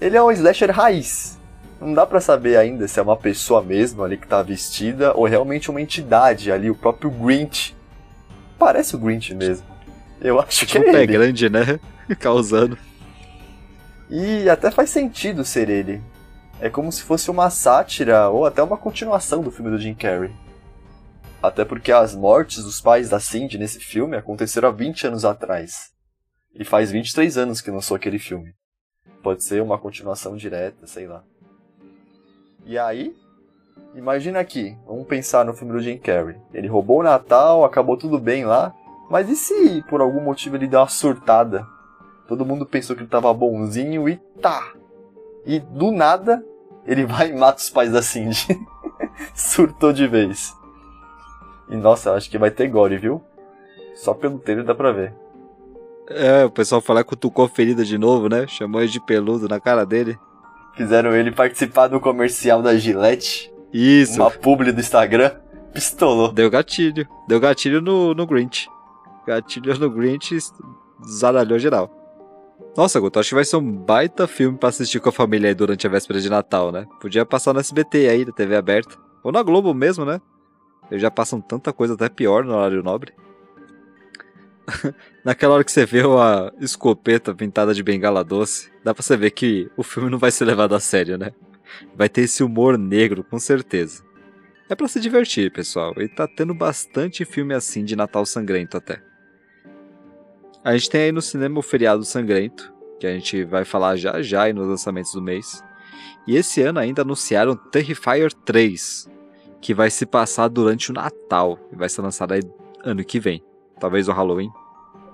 Ele 0.00 0.16
é 0.16 0.22
um 0.22 0.30
slasher 0.30 0.70
raiz. 0.70 1.38
Não 1.80 1.92
dá 1.92 2.06
para 2.06 2.20
saber 2.20 2.56
ainda 2.56 2.88
se 2.88 2.98
é 2.98 3.02
uma 3.02 3.16
pessoa 3.16 3.62
mesmo 3.62 4.02
ali 4.02 4.16
que 4.16 4.26
tá 4.26 4.42
vestida 4.42 5.12
ou 5.14 5.26
realmente 5.26 5.70
uma 5.70 5.80
entidade 5.80 6.50
ali, 6.50 6.70
o 6.70 6.74
próprio 6.74 7.10
Grinch. 7.10 7.76
Parece 8.58 8.96
o 8.96 8.98
Grinch 8.98 9.34
mesmo. 9.34 9.66
Eu 10.20 10.40
acho 10.40 10.64
que 10.66 10.78
é 10.78 10.80
Um 10.80 10.84
pé 10.84 11.02
ele. 11.02 11.06
grande, 11.06 11.50
né? 11.50 11.78
Causando. 12.18 12.78
E 14.08 14.48
até 14.48 14.70
faz 14.70 14.88
sentido 14.90 15.44
ser 15.44 15.68
ele. 15.68 16.00
É 16.60 16.70
como 16.70 16.90
se 16.90 17.02
fosse 17.02 17.30
uma 17.30 17.50
sátira 17.50 18.30
ou 18.30 18.46
até 18.46 18.62
uma 18.62 18.78
continuação 18.78 19.42
do 19.42 19.50
filme 19.50 19.70
do 19.70 19.78
Jim 19.78 19.94
Carrey. 19.94 20.32
Até 21.42 21.64
porque 21.64 21.92
as 21.92 22.14
mortes 22.14 22.64
dos 22.64 22.80
pais 22.80 23.10
da 23.10 23.20
Cindy 23.20 23.58
nesse 23.58 23.78
filme 23.78 24.16
aconteceram 24.16 24.70
há 24.70 24.72
20 24.72 25.08
anos 25.08 25.24
atrás. 25.26 25.90
E 26.54 26.64
faz 26.64 26.90
23 26.90 27.36
anos 27.36 27.60
que 27.60 27.70
lançou 27.70 27.94
aquele 27.94 28.18
filme. 28.18 28.54
Pode 29.22 29.44
ser 29.44 29.60
uma 29.62 29.78
continuação 29.78 30.34
direta, 30.34 30.86
sei 30.86 31.06
lá. 31.06 31.22
E 32.68 32.76
aí, 32.76 33.16
imagina 33.94 34.40
aqui, 34.40 34.76
vamos 34.84 35.06
pensar 35.06 35.44
no 35.44 35.54
filme 35.54 35.72
do 35.72 35.80
Jim 35.80 35.96
Carrey. 35.98 36.34
Ele 36.52 36.66
roubou 36.66 36.98
o 36.98 37.02
Natal, 37.04 37.64
acabou 37.64 37.96
tudo 37.96 38.18
bem 38.18 38.44
lá, 38.44 38.74
mas 39.08 39.30
e 39.30 39.36
se 39.36 39.84
por 39.88 40.00
algum 40.00 40.20
motivo 40.20 40.56
ele 40.56 40.66
deu 40.66 40.80
uma 40.80 40.88
surtada? 40.88 41.64
Todo 42.26 42.44
mundo 42.44 42.66
pensou 42.66 42.96
que 42.96 43.02
ele 43.02 43.08
tava 43.08 43.32
bonzinho 43.32 44.08
e 44.08 44.16
tá. 44.42 44.72
E 45.44 45.60
do 45.60 45.92
nada, 45.92 46.44
ele 46.84 47.06
vai 47.06 47.30
e 47.30 47.36
mata 47.38 47.60
os 47.60 47.70
pais 47.70 47.92
da 47.92 48.02
Cindy. 48.02 48.58
Surtou 49.32 49.92
de 49.92 50.08
vez. 50.08 50.52
E 51.68 51.76
nossa, 51.76 52.14
acho 52.14 52.28
que 52.28 52.36
vai 52.36 52.50
ter 52.50 52.66
gore, 52.66 52.98
viu? 52.98 53.22
Só 53.94 54.12
pelo 54.12 54.40
trailer 54.40 54.64
dá 54.64 54.74
pra 54.74 54.90
ver. 54.90 55.14
É, 56.08 56.44
o 56.44 56.50
pessoal 56.50 56.80
falar 56.80 57.04
que 57.04 57.10
cutucou 57.10 57.44
a 57.44 57.48
ferida 57.48 57.84
de 57.84 57.96
novo, 57.96 58.28
né? 58.28 58.44
Chamou 58.48 58.80
ele 58.80 58.90
de 58.90 59.00
peludo 59.00 59.48
na 59.48 59.60
cara 59.60 59.86
dele. 59.86 60.18
Fizeram 60.76 61.14
ele 61.14 61.32
participar 61.32 61.88
do 61.88 61.98
comercial 61.98 62.62
da 62.62 62.76
Gillette, 62.76 63.50
Isso. 63.72 64.20
uma 64.20 64.30
publi 64.30 64.72
do 64.72 64.80
Instagram. 64.80 65.32
Pistolou. 65.72 66.32
Deu 66.32 66.50
gatilho. 66.50 67.06
Deu 67.28 67.40
gatilho 67.40 67.80
no, 67.80 68.14
no 68.14 68.26
Grinch. 68.26 68.68
Gatilho 69.26 69.78
no 69.78 69.90
Grinch 69.90 70.38
zaralhou 71.06 71.58
geral. 71.58 71.90
Nossa, 72.76 73.00
Guto, 73.00 73.18
acho 73.18 73.30
que 73.30 73.34
vai 73.34 73.44
ser 73.44 73.56
um 73.56 73.72
baita 73.72 74.26
filme 74.26 74.56
pra 74.56 74.68
assistir 74.68 75.00
com 75.00 75.08
a 75.08 75.12
família 75.12 75.48
aí 75.48 75.54
durante 75.54 75.86
a 75.86 75.90
véspera 75.90 76.20
de 76.20 76.28
Natal, 76.28 76.70
né? 76.70 76.86
Podia 77.00 77.24
passar 77.24 77.52
no 77.52 77.60
SBT 77.60 78.08
aí, 78.08 78.24
na 78.24 78.32
TV 78.32 78.54
aberta. 78.54 78.96
Ou 79.22 79.32
na 79.32 79.42
Globo 79.42 79.72
mesmo, 79.72 80.04
né? 80.04 80.20
Eles 80.90 81.02
já 81.02 81.10
passam 81.10 81.40
tanta 81.40 81.72
coisa 81.72 81.94
até 81.94 82.08
pior 82.08 82.44
no 82.44 82.54
horário 82.54 82.82
nobre. 82.82 83.12
Naquela 85.24 85.54
hora 85.54 85.64
que 85.64 85.72
você 85.72 85.86
vê 85.86 86.00
a 86.00 86.52
escopeta 86.60 87.34
pintada 87.34 87.72
de 87.72 87.82
bengala 87.82 88.24
doce, 88.24 88.70
dá 88.84 88.94
pra 88.94 89.02
você 89.02 89.16
ver 89.16 89.30
que 89.30 89.70
o 89.76 89.82
filme 89.82 90.10
não 90.10 90.18
vai 90.18 90.30
ser 90.30 90.44
levado 90.44 90.74
a 90.74 90.80
sério, 90.80 91.16
né? 91.16 91.32
Vai 91.94 92.08
ter 92.08 92.22
esse 92.22 92.42
humor 92.42 92.78
negro, 92.78 93.24
com 93.24 93.38
certeza. 93.38 94.04
É 94.68 94.74
pra 94.74 94.88
se 94.88 95.00
divertir, 95.00 95.52
pessoal, 95.52 95.94
e 95.98 96.08
tá 96.08 96.26
tendo 96.26 96.52
bastante 96.52 97.24
filme 97.24 97.54
assim 97.54 97.84
de 97.84 97.94
Natal 97.94 98.26
sangrento 98.26 98.76
até. 98.76 99.00
A 100.64 100.76
gente 100.76 100.90
tem 100.90 101.02
aí 101.02 101.12
no 101.12 101.22
cinema 101.22 101.60
o 101.60 101.62
Feriado 101.62 102.04
Sangrento, 102.04 102.72
que 102.98 103.06
a 103.06 103.12
gente 103.12 103.44
vai 103.44 103.64
falar 103.64 103.96
já 103.96 104.20
já 104.22 104.42
aí 104.42 104.52
nos 104.52 104.66
lançamentos 104.66 105.12
do 105.12 105.22
mês. 105.22 105.62
E 106.26 106.34
esse 106.34 106.60
ano 106.62 106.80
ainda 106.80 107.02
anunciaram 107.02 107.54
Terrifier 107.54 108.32
3, 108.32 109.08
que 109.60 109.72
vai 109.72 109.90
se 109.90 110.04
passar 110.04 110.48
durante 110.48 110.90
o 110.90 110.94
Natal 110.94 111.58
e 111.72 111.76
vai 111.76 111.88
ser 111.88 112.02
lançado 112.02 112.32
aí 112.32 112.42
ano 112.84 113.04
que 113.04 113.20
vem. 113.20 113.40
Talvez 113.78 114.08
o 114.08 114.12
Halloween. 114.12 114.50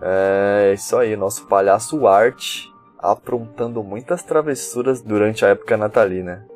É 0.00 0.72
isso 0.74 0.96
aí, 0.96 1.16
nosso 1.16 1.46
palhaço 1.46 2.06
Art 2.06 2.66
aprontando 2.98 3.82
muitas 3.82 4.22
travessuras 4.22 5.00
durante 5.00 5.44
a 5.44 5.48
época 5.48 5.76
natalina. 5.76 6.46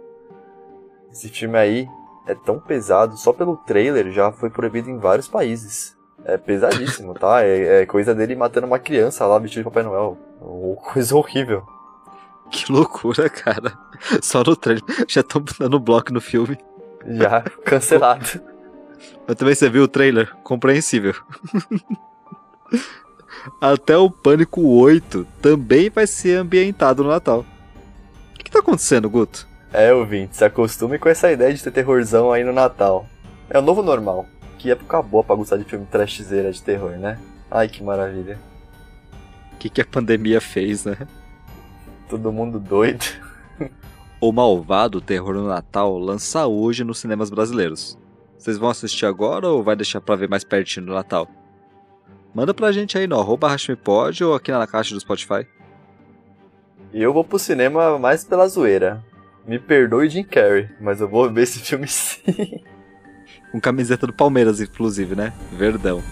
Esse 1.10 1.28
filme 1.28 1.58
aí 1.58 1.88
é 2.26 2.34
tão 2.34 2.60
pesado, 2.60 3.16
só 3.16 3.32
pelo 3.32 3.56
trailer 3.56 4.10
já 4.12 4.30
foi 4.30 4.50
proibido 4.50 4.88
em 4.88 4.98
vários 4.98 5.26
países. 5.26 5.96
É 6.24 6.36
pesadíssimo, 6.36 7.14
tá? 7.14 7.42
É, 7.42 7.82
é 7.82 7.86
coisa 7.86 8.14
dele 8.14 8.34
matando 8.34 8.66
uma 8.66 8.78
criança 8.78 9.26
lá 9.26 9.38
vestido 9.38 9.60
de 9.60 9.64
Papai 9.64 9.82
Noel. 9.82 10.16
Coisa 10.92 11.16
horrível. 11.16 11.64
Que 12.50 12.70
loucura, 12.70 13.28
cara. 13.28 13.76
Só 14.22 14.42
no 14.42 14.56
trailer. 14.56 14.84
Já 15.08 15.20
estão 15.20 15.42
dando 15.58 15.80
bloco 15.80 16.12
no 16.12 16.20
filme. 16.20 16.58
Já 17.06 17.42
cancelado. 17.64 18.40
Mas 19.26 19.36
também 19.36 19.54
você 19.54 19.68
viu 19.68 19.84
o 19.84 19.88
trailer? 19.88 20.34
Compreensível. 20.42 21.14
Até 23.60 23.96
o 23.96 24.10
Pânico 24.10 24.60
8 24.60 25.26
também 25.40 25.88
vai 25.88 26.06
ser 26.06 26.38
ambientado 26.38 27.02
no 27.02 27.10
Natal. 27.10 27.40
O 27.40 28.34
que, 28.34 28.44
que 28.44 28.50
tá 28.50 28.58
acontecendo, 28.58 29.08
Guto? 29.08 29.46
É, 29.72 29.92
ouvinte, 29.92 30.36
se 30.36 30.44
acostume 30.44 30.98
com 30.98 31.08
essa 31.08 31.30
ideia 31.30 31.52
de 31.52 31.62
ter 31.62 31.70
terrorzão 31.70 32.32
aí 32.32 32.42
no 32.42 32.52
Natal. 32.52 33.06
É 33.48 33.58
o 33.58 33.62
novo 33.62 33.82
normal. 33.82 34.26
Que 34.58 34.70
época 34.70 35.02
boa 35.02 35.22
pra 35.22 35.36
gostar 35.36 35.56
de 35.58 35.64
filme 35.64 35.86
trashzeira 35.86 36.50
de 36.50 36.62
terror, 36.62 36.92
né? 36.92 37.18
Ai, 37.50 37.68
que 37.68 37.82
maravilha. 37.82 38.38
O 39.52 39.56
que, 39.58 39.68
que 39.68 39.80
a 39.80 39.84
pandemia 39.84 40.40
fez, 40.40 40.84
né? 40.84 40.96
Todo 42.08 42.32
mundo 42.32 42.58
doido. 42.58 43.04
O 44.20 44.32
Malvado 44.32 45.00
Terror 45.00 45.34
no 45.34 45.46
Natal 45.46 45.98
lança 45.98 46.46
hoje 46.46 46.82
nos 46.82 46.98
cinemas 46.98 47.28
brasileiros. 47.28 47.98
Vocês 48.38 48.58
vão 48.58 48.68
assistir 48.68 49.06
agora 49.06 49.48
ou 49.48 49.62
vai 49.62 49.74
deixar 49.74 50.00
pra 50.00 50.16
ver 50.16 50.28
mais 50.28 50.44
pertinho 50.44 50.86
do 50.86 50.92
Natal? 50.94 51.28
Manda 52.34 52.52
pra 52.52 52.70
gente 52.72 52.98
aí 52.98 53.06
no 53.06 53.18
arroba 53.18 53.48
Hashmipod 53.48 54.22
ou 54.22 54.34
aqui 54.34 54.52
na 54.52 54.66
caixa 54.66 54.94
do 54.94 55.00
Spotify. 55.00 55.46
E 56.92 57.02
eu 57.02 57.12
vou 57.12 57.24
pro 57.24 57.38
cinema 57.38 57.98
mais 57.98 58.24
pela 58.24 58.46
zoeira. 58.46 59.02
Me 59.46 59.58
perdoe 59.58 60.08
Jim 60.08 60.24
Carrey, 60.24 60.68
mas 60.80 61.00
eu 61.00 61.08
vou 61.08 61.30
ver 61.32 61.42
esse 61.42 61.60
filme 61.60 61.86
sim. 61.88 62.22
Com 63.52 63.60
camiseta 63.60 64.06
do 64.06 64.12
Palmeiras, 64.12 64.60
inclusive, 64.60 65.14
né? 65.14 65.32
Verdão. 65.52 66.02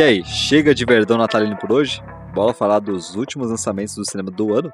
E 0.00 0.02
aí, 0.02 0.24
chega 0.24 0.74
de 0.74 0.86
verdão 0.86 1.18
natalino 1.18 1.58
por 1.58 1.70
hoje? 1.70 2.02
Bora 2.32 2.54
falar 2.54 2.78
dos 2.78 3.14
últimos 3.16 3.50
lançamentos 3.50 3.94
do 3.94 4.10
cinema 4.10 4.30
do 4.30 4.54
ano? 4.54 4.72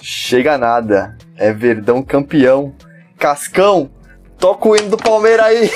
Chega 0.00 0.56
nada. 0.56 1.18
É 1.36 1.52
Verdão 1.52 2.02
campeão. 2.02 2.74
Cascão, 3.18 3.90
toca 4.38 4.66
o 4.66 4.74
hino 4.74 4.88
do 4.88 4.96
Palmeiras 4.96 5.44
aí. 5.44 5.70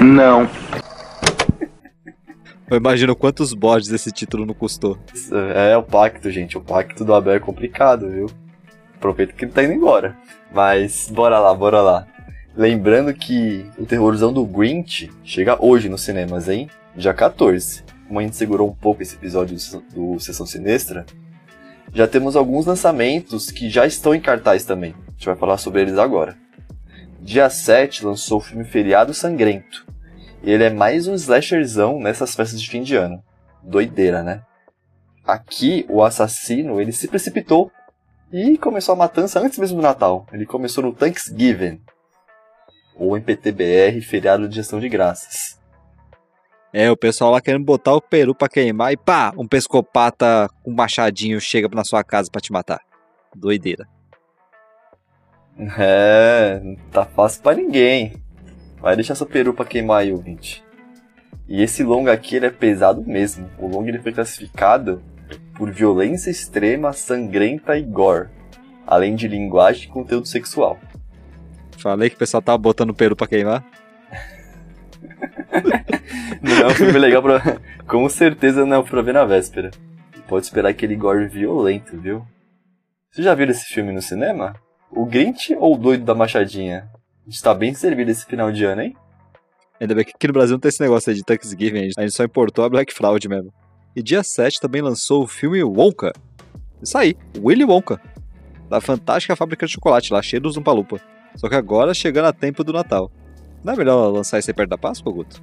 Não. 0.04 0.46
Eu 2.70 2.76
imagino 2.76 3.16
quantos 3.16 3.54
bodes 3.54 3.90
esse 3.90 4.12
título 4.12 4.44
não 4.44 4.52
custou. 4.52 4.98
É 5.54 5.74
o 5.78 5.82
pacto, 5.82 6.30
gente. 6.30 6.58
O 6.58 6.60
pacto 6.60 7.06
do 7.06 7.14
Abel 7.14 7.36
é 7.36 7.40
complicado, 7.40 8.10
viu? 8.10 8.26
Aproveita 8.96 9.32
que 9.32 9.46
ele 9.46 9.52
tá 9.52 9.64
indo 9.64 9.72
embora. 9.72 10.14
Mas 10.52 11.08
bora 11.10 11.38
lá, 11.38 11.54
bora 11.54 11.80
lá. 11.80 12.06
Lembrando 12.56 13.14
que 13.14 13.64
o 13.78 13.86
terrorzão 13.86 14.32
do 14.32 14.44
Grinch 14.44 15.08
chega 15.22 15.64
hoje 15.64 15.88
nos 15.88 16.02
cinemas, 16.02 16.48
hein? 16.48 16.68
Dia 16.96 17.14
14. 17.14 17.84
Como 18.08 18.18
a 18.18 18.22
gente 18.22 18.34
segurou 18.34 18.68
um 18.68 18.74
pouco 18.74 19.02
esse 19.02 19.14
episódio 19.14 19.56
do 19.94 20.18
Sessão 20.18 20.44
Sinistra, 20.44 21.06
já 21.94 22.08
temos 22.08 22.34
alguns 22.34 22.66
lançamentos 22.66 23.52
que 23.52 23.70
já 23.70 23.86
estão 23.86 24.12
em 24.12 24.20
cartaz 24.20 24.64
também. 24.64 24.96
A 25.06 25.10
gente 25.12 25.26
vai 25.26 25.36
falar 25.36 25.58
sobre 25.58 25.82
eles 25.82 25.96
agora. 25.96 26.36
Dia 27.20 27.48
7 27.48 28.04
lançou 28.04 28.38
o 28.38 28.42
filme 28.42 28.64
Feriado 28.64 29.14
Sangrento. 29.14 29.86
ele 30.42 30.64
é 30.64 30.70
mais 30.70 31.06
um 31.06 31.14
slasherzão 31.14 32.00
nessas 32.00 32.34
festas 32.34 32.60
de 32.60 32.68
fim 32.68 32.82
de 32.82 32.96
ano. 32.96 33.22
Doideira, 33.62 34.24
né? 34.24 34.42
Aqui, 35.24 35.86
o 35.88 36.02
assassino, 36.02 36.80
ele 36.80 36.90
se 36.90 37.06
precipitou 37.06 37.70
e 38.32 38.58
começou 38.58 38.94
a 38.94 38.98
matança 38.98 39.38
antes 39.38 39.56
mesmo 39.56 39.76
do 39.76 39.82
Natal. 39.82 40.26
Ele 40.32 40.46
começou 40.46 40.82
no 40.82 40.92
Thanksgiving, 40.92 41.80
ou 43.00 43.16
MPTBR, 43.16 44.02
feriado 44.02 44.46
de 44.46 44.56
gestão 44.56 44.78
de 44.78 44.88
graças. 44.88 45.58
É, 46.72 46.90
o 46.90 46.96
pessoal 46.96 47.32
lá 47.32 47.40
querendo 47.40 47.64
botar 47.64 47.94
o 47.94 48.00
peru 48.00 48.34
pra 48.34 48.48
queimar 48.48 48.92
e 48.92 48.96
pá, 48.96 49.32
um 49.36 49.48
pescopata 49.48 50.48
com 50.62 50.70
um 50.70 50.74
machadinho 50.74 51.40
chega 51.40 51.66
na 51.74 51.82
sua 51.82 52.04
casa 52.04 52.30
para 52.30 52.42
te 52.42 52.52
matar. 52.52 52.80
Doideira. 53.34 53.88
É, 55.78 56.60
não 56.62 56.76
tá 56.92 57.04
fácil 57.06 57.42
pra 57.42 57.54
ninguém. 57.54 58.12
Vai 58.78 58.94
deixar 58.94 59.14
seu 59.14 59.26
peru 59.26 59.52
pra 59.52 59.64
queimar 59.64 60.02
aí, 60.02 60.12
ouvinte. 60.12 60.62
E 61.48 61.62
esse 61.62 61.82
longa 61.82 62.12
aqui 62.12 62.36
ele 62.36 62.46
é 62.46 62.50
pesado 62.50 63.02
mesmo. 63.04 63.50
O 63.58 63.66
longa 63.66 63.88
ele 63.88 63.98
foi 63.98 64.12
classificado 64.12 65.02
por 65.54 65.70
violência 65.70 66.30
extrema, 66.30 66.92
sangrenta 66.92 67.76
e 67.76 67.82
gore, 67.82 68.28
além 68.86 69.14
de 69.14 69.26
linguagem 69.26 69.88
e 69.88 69.92
conteúdo 69.92 70.28
sexual. 70.28 70.78
Falei 71.80 72.10
que 72.10 72.16
o 72.16 72.18
pessoal 72.18 72.42
tava 72.42 72.58
botando 72.58 72.94
peru 72.94 73.16
pra 73.16 73.26
queimar. 73.26 73.64
não 76.42 76.56
é 76.56 76.66
um 76.66 76.74
filme 76.74 76.98
legal 76.98 77.22
pra. 77.22 77.60
Com 77.86 78.08
certeza 78.08 78.66
não 78.66 78.80
é 78.80 78.82
pra 78.82 79.02
ver 79.02 79.14
na 79.14 79.24
véspera. 79.24 79.70
Pode 80.28 80.46
esperar 80.46 80.68
aquele 80.68 80.94
gore 80.94 81.26
violento, 81.26 81.98
viu? 81.98 82.24
Você 83.10 83.22
já 83.22 83.34
viu 83.34 83.50
esse 83.50 83.64
filme 83.64 83.92
no 83.92 84.00
cinema? 84.00 84.54
O 84.88 85.04
Grinch 85.04 85.52
ou 85.56 85.74
o 85.74 85.78
Doido 85.78 86.04
da 86.04 86.14
Machadinha? 86.14 86.88
A 87.26 87.30
gente 87.30 87.42
tá 87.42 87.52
bem 87.52 87.74
servido 87.74 88.10
esse 88.12 88.24
final 88.26 88.52
de 88.52 88.64
ano, 88.64 88.82
hein? 88.82 88.96
Ainda 89.80 89.94
bem 89.94 90.04
que 90.04 90.12
aqui 90.14 90.28
no 90.28 90.32
Brasil 90.32 90.54
não 90.54 90.60
tem 90.60 90.68
esse 90.68 90.80
negócio 90.80 91.10
aí 91.10 91.16
de 91.16 91.24
Thanksgiving, 91.24 91.90
a 91.96 92.02
gente 92.02 92.14
só 92.14 92.22
importou 92.22 92.64
a 92.64 92.68
Black 92.68 92.94
Fraud 92.94 93.28
mesmo. 93.28 93.52
E 93.96 94.02
dia 94.02 94.22
7 94.22 94.60
também 94.60 94.82
lançou 94.82 95.24
o 95.24 95.26
filme 95.26 95.64
Wonka. 95.64 96.12
Isso 96.80 96.96
aí, 96.96 97.16
Willy 97.36 97.64
Wonka. 97.64 98.00
Da 98.68 98.80
fantástica 98.80 99.34
fábrica 99.34 99.66
de 99.66 99.72
chocolate 99.72 100.12
lá, 100.12 100.22
cheio 100.22 100.40
dos 100.40 100.54
Zumpalupa. 100.54 101.00
Só 101.36 101.48
que 101.48 101.54
agora 101.54 101.94
chegando 101.94 102.26
a 102.26 102.32
tempo 102.32 102.64
do 102.64 102.72
Natal. 102.72 103.10
Não 103.62 103.74
é 103.74 103.76
melhor 103.76 104.08
lançar 104.08 104.38
esse 104.38 104.52
perto 104.52 104.70
da 104.70 104.78
Páscoa, 104.78 105.12
Guto? 105.12 105.42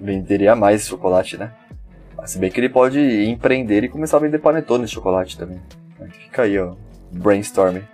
Venderia 0.00 0.54
mais 0.54 0.86
chocolate, 0.86 1.36
né? 1.36 1.52
Se 2.24 2.38
bem 2.38 2.50
que 2.50 2.58
ele 2.58 2.68
pode 2.68 2.98
empreender 3.24 3.84
e 3.84 3.88
começar 3.88 4.16
a 4.16 4.20
vender 4.20 4.38
panetone 4.38 4.84
de 4.84 4.90
chocolate 4.90 5.38
também. 5.38 5.60
Fica 6.10 6.42
aí, 6.42 6.58
ó. 6.58 6.74
Brainstorming. 7.12 7.84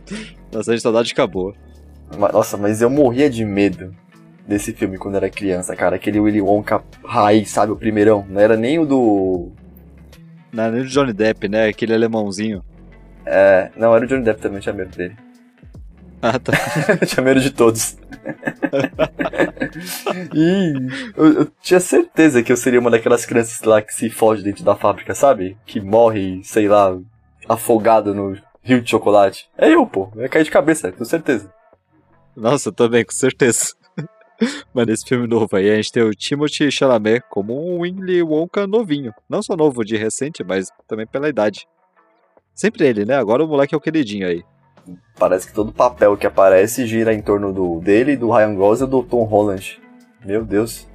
Nossa, 0.52 0.74
a 0.74 0.78
saudade 0.78 1.12
acabou. 1.12 1.54
Nossa, 2.16 2.56
mas 2.56 2.80
eu 2.80 2.88
morria 2.88 3.28
de 3.28 3.44
medo 3.44 3.94
desse 4.46 4.72
filme 4.72 4.96
quando 4.96 5.16
era 5.16 5.28
criança, 5.28 5.76
cara. 5.76 5.96
Aquele 5.96 6.20
Willy 6.20 6.40
Wonka 6.40 6.82
raiz, 7.04 7.50
sabe? 7.50 7.72
O 7.72 7.76
primeirão. 7.76 8.26
Não 8.28 8.40
era 8.40 8.56
nem 8.56 8.78
o 8.78 8.86
do. 8.86 9.52
Não 10.52 10.64
era 10.64 10.72
nem 10.72 10.82
o 10.82 10.86
Johnny 10.86 11.12
Depp, 11.12 11.48
né? 11.48 11.68
Aquele 11.68 11.94
alemãozinho. 11.94 12.64
É, 13.26 13.70
não, 13.76 13.94
era 13.94 14.04
o 14.04 14.08
Johnny 14.08 14.22
Depp 14.22 14.40
também, 14.40 14.60
tinha 14.60 14.74
medo 14.74 14.96
dele. 14.96 15.16
Ah, 16.20 16.38
tá. 16.38 16.52
tinha 17.06 17.22
medo 17.22 17.40
de 17.40 17.50
todos. 17.50 17.96
e 20.34 20.72
eu, 21.16 21.40
eu, 21.40 21.52
tinha 21.62 21.80
certeza 21.80 22.42
que 22.42 22.52
eu 22.52 22.56
seria 22.56 22.80
uma 22.80 22.90
daquelas 22.90 23.24
crianças 23.24 23.62
lá 23.62 23.80
que 23.80 23.94
se 23.94 24.10
foge 24.10 24.42
dentro 24.42 24.64
da 24.64 24.74
fábrica, 24.74 25.14
sabe? 25.14 25.56
Que 25.64 25.80
morre, 25.80 26.42
sei 26.42 26.68
lá, 26.68 26.98
afogado 27.48 28.14
no 28.14 28.36
rio 28.62 28.82
de 28.82 28.90
chocolate. 28.90 29.48
É 29.56 29.72
eu, 29.72 29.86
pô. 29.86 30.10
Eu 30.14 30.22
ia 30.22 30.28
cair 30.28 30.44
de 30.44 30.50
cabeça, 30.50 30.92
com 30.92 31.04
certeza. 31.04 31.52
Nossa, 32.36 32.70
também, 32.70 33.04
com 33.04 33.12
certeza. 33.12 33.74
Mas 34.74 34.86
nesse 34.86 35.06
filme 35.06 35.26
novo 35.26 35.56
aí, 35.56 35.70
a 35.70 35.76
gente 35.76 35.92
tem 35.92 36.02
o 36.02 36.14
Timothy 36.14 36.70
Chalamet 36.70 37.24
como 37.30 37.54
um 37.54 37.80
Willy 37.80 38.22
Wonka 38.22 38.66
novinho. 38.66 39.14
Não 39.28 39.42
só 39.42 39.56
novo 39.56 39.84
de 39.84 39.96
recente, 39.96 40.44
mas 40.44 40.68
também 40.86 41.06
pela 41.06 41.28
idade. 41.28 41.66
Sempre 42.54 42.86
ele, 42.86 43.04
né? 43.04 43.16
Agora 43.16 43.44
o 43.44 43.48
moleque 43.48 43.74
é 43.74 43.78
o 43.78 43.80
queridinho 43.80 44.28
aí. 44.28 44.44
Parece 45.18 45.48
que 45.48 45.52
todo 45.52 45.72
papel 45.72 46.16
que 46.16 46.26
aparece 46.26 46.86
gira 46.86 47.12
em 47.12 47.20
torno 47.20 47.52
do 47.52 47.80
dele, 47.80 48.16
do 48.16 48.30
Ryan 48.30 48.54
Gosling 48.54 48.86
e 48.86 48.90
do 48.90 49.02
Tom 49.02 49.24
Holland. 49.24 49.80
Meu 50.24 50.44
Deus. 50.44 50.86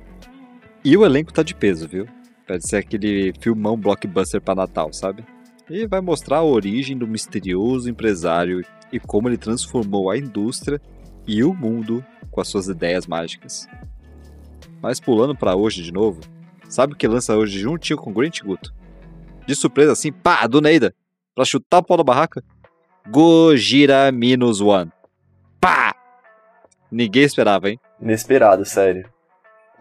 E 0.84 0.96
o 0.98 1.06
elenco 1.06 1.34
tá 1.34 1.44
de 1.44 1.56
peso, 1.56 1.88
viu? 1.88 2.08
Pode 2.48 2.68
ser 2.68 2.78
aquele 2.78 3.34
filmão 3.40 3.78
blockbuster 3.78 4.42
para 4.42 4.56
Natal, 4.56 4.92
sabe? 4.92 5.26
E 5.70 5.88
vai 5.88 6.02
mostrar 6.02 6.38
a 6.38 6.44
origem 6.44 6.98
do 6.98 7.08
misterioso 7.08 7.90
empresário 7.90 8.66
e 8.92 9.00
como 9.00 9.30
ele 9.30 9.38
transformou 9.38 10.10
a 10.10 10.18
indústria 10.18 10.82
e 11.26 11.44
o 11.44 11.54
mundo 11.54 12.06
com 12.30 12.42
as 12.42 12.48
suas 12.48 12.68
ideias 12.68 13.08
mágicas. 13.08 13.68
Mas 14.82 15.00
pulando 15.00 15.36
para 15.36 15.56
hoje 15.56 15.82
de 15.82 15.92
novo, 15.92 16.20
sabe 16.68 16.94
o 16.94 16.96
que 16.96 17.08
lança 17.08 17.36
hoje 17.36 17.60
juntinho 17.60 17.98
com 17.98 18.12
Grant 18.12 18.42
Guto? 18.42 18.74
De 19.48 19.56
surpresa 19.56 19.94
assim, 19.94 20.12
pá, 20.12 20.46
do 20.48 20.60
Neida, 20.60 20.94
pra 21.34 21.46
chutar 21.46 21.80
o 21.80 21.84
pau 21.84 21.98
da 21.98 22.04
barraca? 22.04 22.44
Gojira 23.10 24.12
Minus 24.12 24.62
One. 24.62 24.92
Pá! 25.60 25.94
Ninguém 26.90 27.24
esperava, 27.24 27.70
hein? 27.70 27.80
Inesperado, 28.02 28.64
sério. 28.64 29.10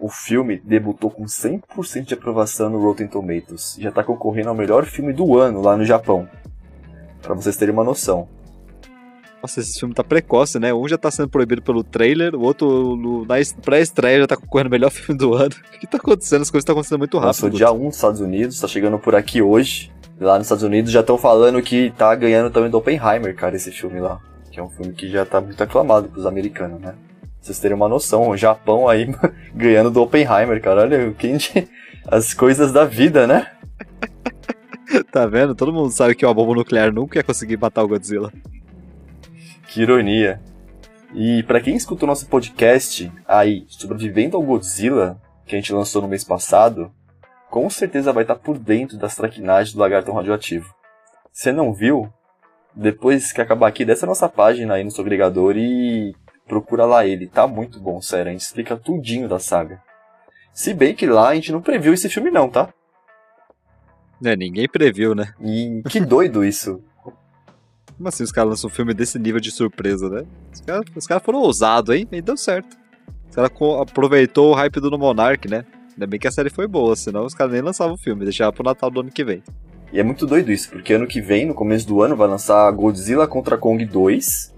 O 0.01 0.09
filme 0.09 0.61
debutou 0.65 1.11
com 1.11 1.25
100% 1.25 2.05
de 2.05 2.15
aprovação 2.15 2.69
no 2.69 2.81
Rotten 2.81 3.07
Tomatoes 3.07 3.79
e 3.79 3.83
já 3.83 3.93
tá 3.93 4.03
concorrendo 4.03 4.49
ao 4.49 4.55
melhor 4.55 4.85
filme 4.85 5.13
do 5.13 5.39
ano 5.39 5.61
lá 5.63 5.77
no 5.77 5.85
Japão. 5.85 6.29
Para 7.21 7.35
vocês 7.35 7.57
terem 7.57 7.73
uma 7.73 7.85
noção. 7.85 8.29
Nossa, 9.41 9.61
esse 9.61 9.79
filme 9.79 9.95
tá 9.95 10.03
precoce, 10.03 10.59
né? 10.59 10.75
Um 10.75 10.89
já 10.89 10.99
tá 10.99 11.11
sendo 11.11 11.29
proibido 11.29 11.63
pelo 11.63 11.85
trailer, 11.85 12.35
o 12.35 12.41
outro 12.41 12.97
no, 12.97 13.25
na 13.25 13.37
pré-estreia 13.61 14.21
já 14.21 14.27
tá 14.27 14.37
concorrendo 14.37 14.69
o 14.69 14.71
melhor 14.71 14.91
filme 14.95 15.17
do 15.17 15.35
ano. 15.35 15.55
O 15.75 15.79
que 15.79 15.87
tá 15.87 15.97
acontecendo? 15.97 16.43
As 16.43 16.51
coisas 16.51 16.63
estão 16.63 16.75
acontecendo 16.75 16.99
muito 16.99 17.19
rápido. 17.19 17.45
Nossa, 17.45 17.51
dia 17.51 17.71
1 17.71 17.85
nos 17.85 17.95
Estados 17.95 18.21
Unidos, 18.21 18.61
tá 18.61 18.67
chegando 18.67 18.99
por 18.99 19.15
aqui 19.15 19.41
hoje. 19.41 19.93
Lá 20.21 20.39
nos 20.39 20.47
Estados 20.47 20.63
Unidos 20.63 20.93
já 20.93 21.01
estão 21.01 21.19
falando 21.19 21.61
que 21.63 21.91
tá 21.97 22.15
ganhando 22.15 22.51
também 22.51 22.71
do 22.71 22.79
Oppenheimer, 22.79 23.35
cara, 23.35 23.57
esse 23.57 23.71
filme 23.73 24.01
lá. 24.01 24.21
Que 24.51 24.61
é 24.61 24.63
um 24.63 24.69
filme 24.69 24.93
que 24.93 25.09
já 25.09 25.25
tá 25.25 25.41
muito 25.41 25.63
aclamado 25.63 26.09
pros 26.09 26.27
americanos, 26.27 26.81
né? 26.81 26.93
Pra 26.93 27.31
vocês 27.41 27.59
terem 27.59 27.77
uma 27.77 27.89
noção, 27.89 28.29
o 28.29 28.37
Japão 28.37 28.89
aí 28.89 29.13
ganhando 29.55 29.91
do 29.91 30.03
Oppenheimer, 30.03 30.61
cara. 30.61 30.83
Olha, 30.83 31.13
quem 31.13 31.39
as 32.07 32.35
coisas 32.35 32.73
da 32.73 32.85
vida, 32.85 33.27
né? 33.27 33.51
tá 35.11 35.27
vendo? 35.27 35.55
Todo 35.55 35.73
mundo 35.73 35.91
sabe 35.91 36.15
que 36.15 36.25
uma 36.25 36.35
bomba 36.35 36.55
nuclear 36.55 36.93
nunca 36.93 37.19
ia 37.19 37.25
conseguir 37.25 37.57
matar 37.57 37.83
o 37.83 37.89
Godzilla. 37.89 38.33
Que 39.69 39.83
ironia. 39.83 40.41
E 41.15 41.43
para 41.43 41.61
quem 41.61 41.75
escutou 41.77 42.07
nosso 42.07 42.27
podcast 42.27 43.11
aí, 43.27 43.65
Sobrevivendo 43.69 44.37
ao 44.37 44.43
Godzilla, 44.43 45.21
que 45.47 45.55
a 45.55 45.59
gente 45.59 45.73
lançou 45.73 46.01
no 46.01 46.09
mês 46.09 46.25
passado, 46.25 46.91
com 47.53 47.69
certeza 47.69 48.15
vai 48.15 48.25
estar 48.25 48.37
por 48.37 48.59
dentro 48.59 48.97
das 48.97 49.15
traquinagens 49.15 49.75
do 49.75 49.81
lagartão 49.81 50.15
radioativo. 50.15 50.75
Se 51.31 51.53
não 51.53 51.75
viu, 51.75 52.11
depois 52.75 53.31
que 53.31 53.43
acabar 53.43 53.69
aqui, 53.69 53.85
desce 53.85 54.07
a 54.07 54.09
nossa 54.09 54.27
página 54.27 54.73
aí 54.73 54.83
no 54.83 54.91
seu 54.91 55.03
agregador 55.03 55.55
e 55.59 56.17
procura 56.49 56.87
lá 56.87 57.07
ele. 57.07 57.27
Tá 57.27 57.47
muito 57.47 57.79
bom, 57.79 58.01
sério. 58.01 58.31
A 58.31 58.33
gente 58.33 58.41
explica 58.41 58.75
tudinho 58.75 59.29
da 59.29 59.39
saga. 59.39 59.83
Se 60.51 60.73
bem 60.73 60.95
que 60.95 61.07
lá 61.07 61.29
a 61.29 61.35
gente 61.35 61.53
não 61.53 61.61
previu 61.61 61.93
esse 61.93 62.09
filme 62.09 62.31
não, 62.31 62.49
tá? 62.49 62.73
É, 64.25 64.35
ninguém 64.35 64.67
previu, 64.67 65.15
né? 65.15 65.35
E 65.39 65.83
que 65.91 66.01
doido 66.01 66.43
isso. 66.43 66.83
Como 67.05 68.09
assim 68.09 68.23
os 68.23 68.33
caras 68.33 68.49
lançam 68.49 68.71
um 68.71 68.73
filme 68.73 68.95
desse 68.95 69.19
nível 69.19 69.41
de 69.41 69.51
surpresa, 69.51 70.09
né? 70.09 70.25
Os 70.51 70.61
caras 70.63 71.07
cara 71.07 71.21
foram 71.21 71.41
ousados, 71.41 71.95
hein? 71.95 72.09
E 72.13 72.23
deu 72.23 72.39
certo. 72.39 72.79
Os 73.29 73.37
caras 73.37 73.51
aproveitou 73.79 74.53
o 74.53 74.55
hype 74.55 74.81
do 74.81 74.91
No 74.91 74.97
Monarch, 74.97 75.47
né? 75.51 75.67
Ainda 75.93 76.07
bem 76.07 76.19
que 76.19 76.29
a 76.29 76.33
série 76.33 76.51
foi 76.51 76.67
boa, 76.67 76.97
senão 76.97 77.25
os 77.25 77.35
caras 77.35 77.53
nem 77.53 77.63
lançavam 77.63 77.95
o 77.95 77.99
filme, 77.99 78.25
deixavam 78.25 78.53
pro 78.53 78.65
Natal 78.65 78.91
do 78.91 79.01
ano 79.01 79.11
que 79.11 79.25
vem. 79.25 79.43
E 79.93 80.01
é 80.01 80.03
muito 80.03 80.27
doido 80.27 80.51
isso, 80.51 80.71
porque 80.71 80.95
ano 80.95 81.07
que 81.07 81.21
vem, 81.21 81.45
no 81.45 81.55
começo 81.55 81.87
do 81.87 82.03
ano, 82.03 82.17
vai 82.17 82.27
lançar 82.27 82.71
Godzilla 82.73 83.29
contra 83.29 83.59
Kong 83.59 83.85
2. 83.85 84.55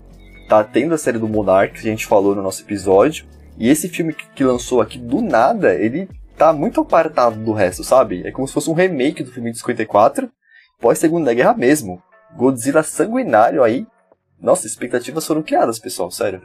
Tá 0.49 0.63
tendo 0.63 0.95
a 0.95 0.99
série 0.99 1.19
do 1.19 1.29
Monarch, 1.29 1.73
que 1.73 1.89
a 1.89 1.91
gente 1.91 2.07
falou 2.07 2.37
no 2.37 2.43
nosso 2.43 2.63
episódio. 2.63 3.27
E 3.59 3.69
esse 3.69 3.89
filme 3.89 4.15
que 4.15 4.45
lançou 4.45 4.81
aqui 4.81 4.97
do 4.97 5.21
nada, 5.21 5.75
ele 5.75 6.09
tá 6.37 6.53
muito 6.53 6.81
apartado 6.81 7.37
do 7.37 7.53
resto, 7.53 7.83
sabe? 7.83 8.25
É 8.25 8.31
como 8.31 8.47
se 8.47 8.55
fosse 8.55 8.71
um 8.71 8.75
remake 8.75 9.25
do 9.25 9.33
filme 9.33 9.51
de 9.51 9.59
54, 9.59 10.31
pós 10.81 10.99
Segunda 10.99 11.35
Guerra 11.35 11.55
mesmo. 11.55 12.01
Godzilla 12.37 12.83
sanguinário 12.83 13.63
aí. 13.65 13.87
Nossa, 14.41 14.67
expectativas 14.67 15.27
foram 15.27 15.43
criadas, 15.43 15.79
pessoal, 15.81 16.11
sério. 16.11 16.43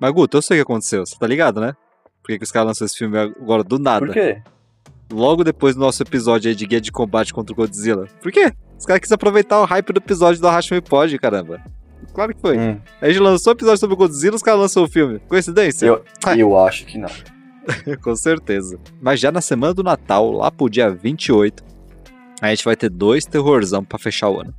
Mas 0.00 0.12
Guto, 0.12 0.36
eu 0.36 0.42
sei 0.42 0.56
o 0.56 0.64
que 0.64 0.72
aconteceu, 0.72 1.04
você 1.04 1.16
tá 1.18 1.26
ligado, 1.26 1.60
né? 1.60 1.74
Por 2.28 2.32
que, 2.34 2.38
que 2.40 2.44
os 2.44 2.52
caras 2.52 2.66
lançaram 2.66 2.84
esse 2.84 2.98
filme 2.98 3.16
agora 3.16 3.64
do 3.64 3.78
nada? 3.78 4.04
Por 4.04 4.12
quê? 4.12 4.42
Logo 5.10 5.42
depois 5.42 5.74
do 5.74 5.80
nosso 5.80 6.02
episódio 6.02 6.50
aí 6.50 6.54
de 6.54 6.66
guia 6.66 6.78
de 6.78 6.92
combate 6.92 7.32
contra 7.32 7.54
o 7.54 7.56
Godzilla. 7.56 8.06
Por 8.20 8.30
quê? 8.30 8.52
Os 8.78 8.84
caras 8.84 9.00
quis 9.00 9.10
aproveitar 9.10 9.58
o 9.62 9.64
hype 9.64 9.94
do 9.94 9.96
episódio 9.96 10.38
do 10.38 10.46
Arrasta 10.46 10.82
Pod, 10.82 11.18
caramba. 11.18 11.58
Claro 12.12 12.34
que 12.34 12.40
foi. 12.42 12.58
Hum. 12.58 12.78
A 13.00 13.08
gente 13.08 13.18
lançou 13.18 13.54
o 13.54 13.56
episódio 13.56 13.78
sobre 13.78 13.94
o 13.94 13.96
Godzilla, 13.96 14.36
os 14.36 14.42
caras 14.42 14.60
lançaram 14.60 14.86
o 14.86 14.90
filme. 14.90 15.20
Coincidência? 15.20 15.86
Eu, 15.86 16.04
eu 16.36 16.58
acho 16.58 16.84
que 16.84 16.98
não. 16.98 17.08
Com 18.04 18.14
certeza. 18.14 18.78
Mas 19.00 19.18
já 19.18 19.32
na 19.32 19.40
semana 19.40 19.72
do 19.72 19.82
Natal, 19.82 20.30
lá 20.30 20.50
pro 20.50 20.68
dia 20.68 20.90
28, 20.90 21.64
a 22.42 22.50
gente 22.50 22.62
vai 22.62 22.76
ter 22.76 22.90
dois 22.90 23.24
terrorzão 23.24 23.82
para 23.82 23.98
fechar 23.98 24.28
o 24.28 24.38
ano. 24.38 24.54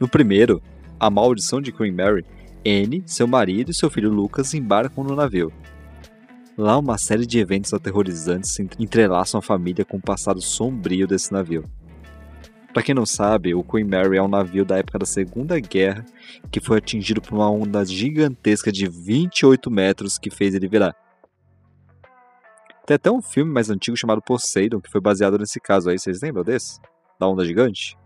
No 0.00 0.08
primeiro, 0.08 0.60
a 0.98 1.08
maldição 1.08 1.60
de 1.60 1.70
Queen 1.70 1.92
Mary, 1.92 2.24
Anne, 2.66 3.04
seu 3.06 3.28
marido 3.28 3.70
e 3.70 3.74
seu 3.74 3.88
filho 3.88 4.10
Lucas 4.10 4.52
embarcam 4.52 5.04
no 5.04 5.14
navio. 5.14 5.52
Lá, 6.58 6.78
uma 6.78 6.96
série 6.96 7.26
de 7.26 7.38
eventos 7.38 7.74
aterrorizantes 7.74 8.58
entrelaçam 8.78 9.38
a 9.38 9.42
família 9.42 9.84
com 9.84 9.98
o 9.98 10.02
passado 10.02 10.40
sombrio 10.40 11.06
desse 11.06 11.30
navio. 11.30 11.64
Para 12.72 12.82
quem 12.82 12.94
não 12.94 13.04
sabe, 13.04 13.54
o 13.54 13.62
Queen 13.62 13.84
Mary 13.84 14.16
é 14.16 14.22
um 14.22 14.28
navio 14.28 14.64
da 14.64 14.78
época 14.78 14.98
da 14.98 15.04
Segunda 15.04 15.60
Guerra 15.60 16.02
que 16.50 16.58
foi 16.58 16.78
atingido 16.78 17.20
por 17.20 17.34
uma 17.34 17.50
onda 17.50 17.84
gigantesca 17.84 18.72
de 18.72 18.88
28 18.88 19.70
metros 19.70 20.18
que 20.18 20.30
fez 20.30 20.54
ele 20.54 20.66
virar. 20.66 20.96
Tem 22.86 22.94
até 22.94 23.10
um 23.10 23.20
filme 23.20 23.52
mais 23.52 23.68
antigo 23.68 23.96
chamado 23.96 24.22
Poseidon 24.22 24.80
que 24.80 24.90
foi 24.90 25.00
baseado 25.00 25.38
nesse 25.38 25.60
caso 25.60 25.90
aí, 25.90 25.98
vocês 25.98 26.22
lembram 26.22 26.42
desse? 26.42 26.80
Da 27.20 27.28
onda 27.28 27.44
gigante? 27.44 27.98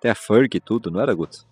Tem 0.00 0.10
a 0.10 0.14
Ferg 0.14 0.56
e 0.56 0.60
tudo, 0.60 0.90
não 0.90 1.00
era, 1.00 1.14
Guto? 1.14 1.46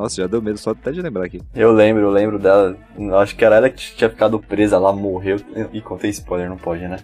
Nossa, 0.00 0.22
já 0.22 0.26
deu 0.26 0.40
medo 0.40 0.56
só 0.56 0.70
até 0.70 0.92
de 0.92 1.02
lembrar 1.02 1.26
aqui. 1.26 1.42
Eu 1.54 1.72
lembro, 1.72 2.04
eu 2.04 2.10
lembro 2.10 2.38
dela. 2.38 2.74
Acho 3.20 3.36
que 3.36 3.44
era 3.44 3.56
ela 3.56 3.68
que 3.68 3.94
tinha 3.94 4.08
ficado 4.08 4.40
presa 4.40 4.78
lá, 4.78 4.94
morreu. 4.94 5.36
E 5.74 5.82
contei 5.82 6.08
spoiler, 6.08 6.48
não 6.48 6.56
pode, 6.56 6.88
né? 6.88 6.96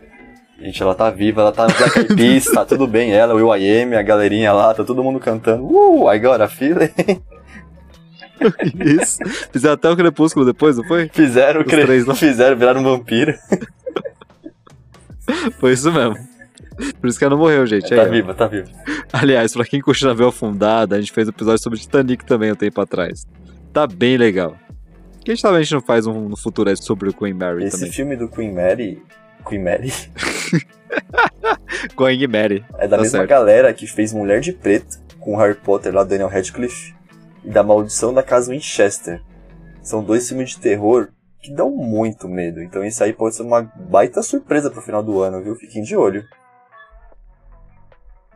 Gente, 0.59 0.83
ela 0.83 0.95
tá 0.95 1.11
viva, 1.11 1.43
ela 1.43 1.53
tá 1.53 1.67
no 1.67 1.75
Black 1.75 1.99
Eyed 1.99 2.17
Peas, 2.17 2.47
tá 2.47 2.65
tudo 2.65 2.87
bem, 2.87 3.13
ela, 3.13 3.35
o 3.35 3.37
Will.i.am, 3.37 3.95
a 3.95 4.01
galerinha 4.01 4.51
lá, 4.55 4.73
tá 4.73 4.83
todo 4.83 5.05
mundo 5.05 5.21
cantando. 5.21 5.67
Uh, 5.67 6.11
I 6.11 6.19
got 6.19 6.41
a 6.41 6.49
feeling. 6.49 6.89
Isso. 9.03 9.19
Fizeram 9.53 9.75
até 9.75 9.91
o 9.91 9.97
Crepúsculo 9.97 10.47
depois, 10.47 10.79
não 10.79 10.85
foi? 10.85 11.11
Fizeram 11.13 11.61
o 11.61 11.65
Crepúsculo, 11.67 12.17
fizeram, 12.17 12.57
viraram 12.57 12.81
um 12.81 12.85
vampiro. 12.85 13.35
Foi 15.61 15.73
isso 15.73 15.93
mesmo. 15.93 16.17
Por 17.01 17.09
isso 17.09 17.19
que 17.19 17.25
ela 17.25 17.35
não 17.35 17.39
morreu, 17.39 17.67
gente. 17.67 17.93
É, 17.93 17.97
tá 17.97 18.05
viva, 18.05 18.35
tá 18.35 18.47
viva. 18.47 18.69
Aliás, 19.13 19.53
pra 19.53 19.65
quem 19.65 19.81
curte 19.81 20.05
navio 20.05 20.29
afundado, 20.29 20.95
a 20.95 21.01
gente 21.01 21.13
fez 21.13 21.27
um 21.27 21.31
episódio 21.31 21.63
sobre 21.63 21.79
Titanic 21.79 22.25
também 22.25 22.53
um 22.53 22.57
tempo 22.57 22.81
atrás. 22.81 23.27
Tá 23.73 23.87
bem 23.87 24.17
legal. 24.17 24.57
Quem 25.25 25.37
sabe 25.37 25.57
a 25.57 25.63
gente 25.63 25.75
não 25.75 25.81
faz 25.81 26.07
um 26.07 26.29
no 26.29 26.37
futuro 26.37 26.75
sobre 26.77 27.09
o 27.09 27.13
Queen 27.13 27.35
Mary 27.35 27.65
Esse 27.65 27.79
também. 27.79 27.93
filme 27.93 28.17
do 28.17 28.29
Queen 28.29 28.53
Mary... 28.53 29.03
Queen 29.49 29.63
Mary? 29.63 29.93
Queen 31.97 32.27
Mary. 32.27 32.65
É 32.79 32.89
da 32.89 32.97
tá 32.97 33.03
mesma 33.03 33.19
certo. 33.19 33.31
galera 33.31 33.73
que 33.73 33.87
fez 33.87 34.13
Mulher 34.13 34.41
de 34.41 34.53
Preto, 34.53 34.99
com 35.21 35.35
o 35.35 35.39
Harry 35.39 35.55
Potter 35.55 35.95
lá, 35.95 36.05
Daniel 36.05 36.29
Radcliffe, 36.29 36.95
e 37.45 37.51
da 37.51 37.63
Maldição 37.63 38.13
da 38.13 38.23
Casa 38.23 38.51
Winchester. 38.51 39.21
São 39.83 40.03
dois 40.03 40.29
filmes 40.29 40.51
de 40.51 40.59
terror 40.59 41.09
que 41.41 41.53
dão 41.53 41.71
muito 41.71 42.29
medo. 42.29 42.61
Então 42.61 42.85
isso 42.85 43.03
aí 43.05 43.13
pode 43.13 43.37
ser 43.37 43.43
uma 43.43 43.63
baita 43.63 44.23
surpresa 44.23 44.71
pro 44.71 44.83
final 44.83 45.03
do 45.03 45.21
ano, 45.21 45.43
viu? 45.43 45.55
Fiquem 45.55 45.83
de 45.83 45.97
olho. 45.97 46.25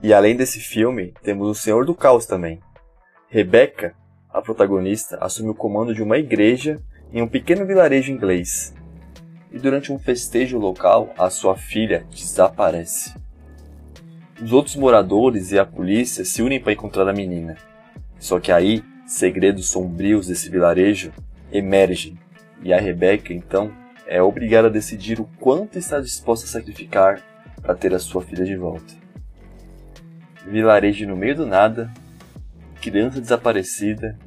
E 0.02 0.14
além 0.14 0.34
desse 0.34 0.60
filme, 0.60 1.12
temos 1.22 1.48
O 1.48 1.54
Senhor 1.54 1.84
do 1.84 1.94
Caos 1.94 2.24
também. 2.24 2.60
Rebecca, 3.28 3.94
a 4.32 4.40
protagonista, 4.40 5.18
assume 5.20 5.50
o 5.50 5.54
comando 5.54 5.94
de 5.94 6.02
uma 6.02 6.16
igreja 6.16 6.80
em 7.12 7.20
um 7.20 7.28
pequeno 7.28 7.66
vilarejo 7.66 8.10
inglês. 8.10 8.74
E 9.52 9.58
durante 9.58 9.92
um 9.92 9.98
festejo 9.98 10.58
local, 10.58 11.12
a 11.18 11.28
sua 11.28 11.56
filha 11.56 12.06
desaparece. 12.10 13.14
Os 14.40 14.52
outros 14.52 14.76
moradores 14.76 15.52
e 15.52 15.58
a 15.58 15.66
polícia 15.66 16.24
se 16.24 16.40
unem 16.40 16.60
para 16.60 16.72
encontrar 16.72 17.06
a 17.06 17.12
menina. 17.12 17.56
Só 18.18 18.40
que 18.40 18.50
aí, 18.50 18.82
segredos 19.06 19.68
sombrios 19.68 20.28
desse 20.28 20.48
vilarejo 20.48 21.12
emergem 21.52 22.18
e 22.62 22.72
a 22.72 22.80
Rebecca, 22.80 23.32
então, 23.32 23.72
é 24.06 24.22
obrigada 24.22 24.68
a 24.68 24.70
decidir 24.70 25.20
o 25.20 25.28
quanto 25.38 25.78
está 25.78 26.00
disposta 26.00 26.46
a 26.46 26.48
sacrificar 26.48 27.22
para 27.60 27.74
ter 27.74 27.94
a 27.94 27.98
sua 27.98 28.22
filha 28.22 28.44
de 28.44 28.56
volta. 28.56 28.92
Vilarejo 30.50 31.06
no 31.06 31.16
meio 31.16 31.36
do 31.36 31.46
nada, 31.46 31.92
criança 32.80 33.20
desaparecida. 33.20 34.18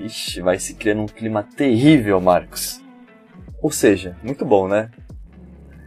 Ixi, 0.00 0.40
vai 0.40 0.58
se 0.58 0.74
criando 0.74 1.02
um 1.02 1.06
clima 1.06 1.42
terrível, 1.42 2.20
Marcos. 2.20 2.82
Ou 3.62 3.70
seja, 3.70 4.16
muito 4.22 4.44
bom, 4.44 4.66
né? 4.66 4.90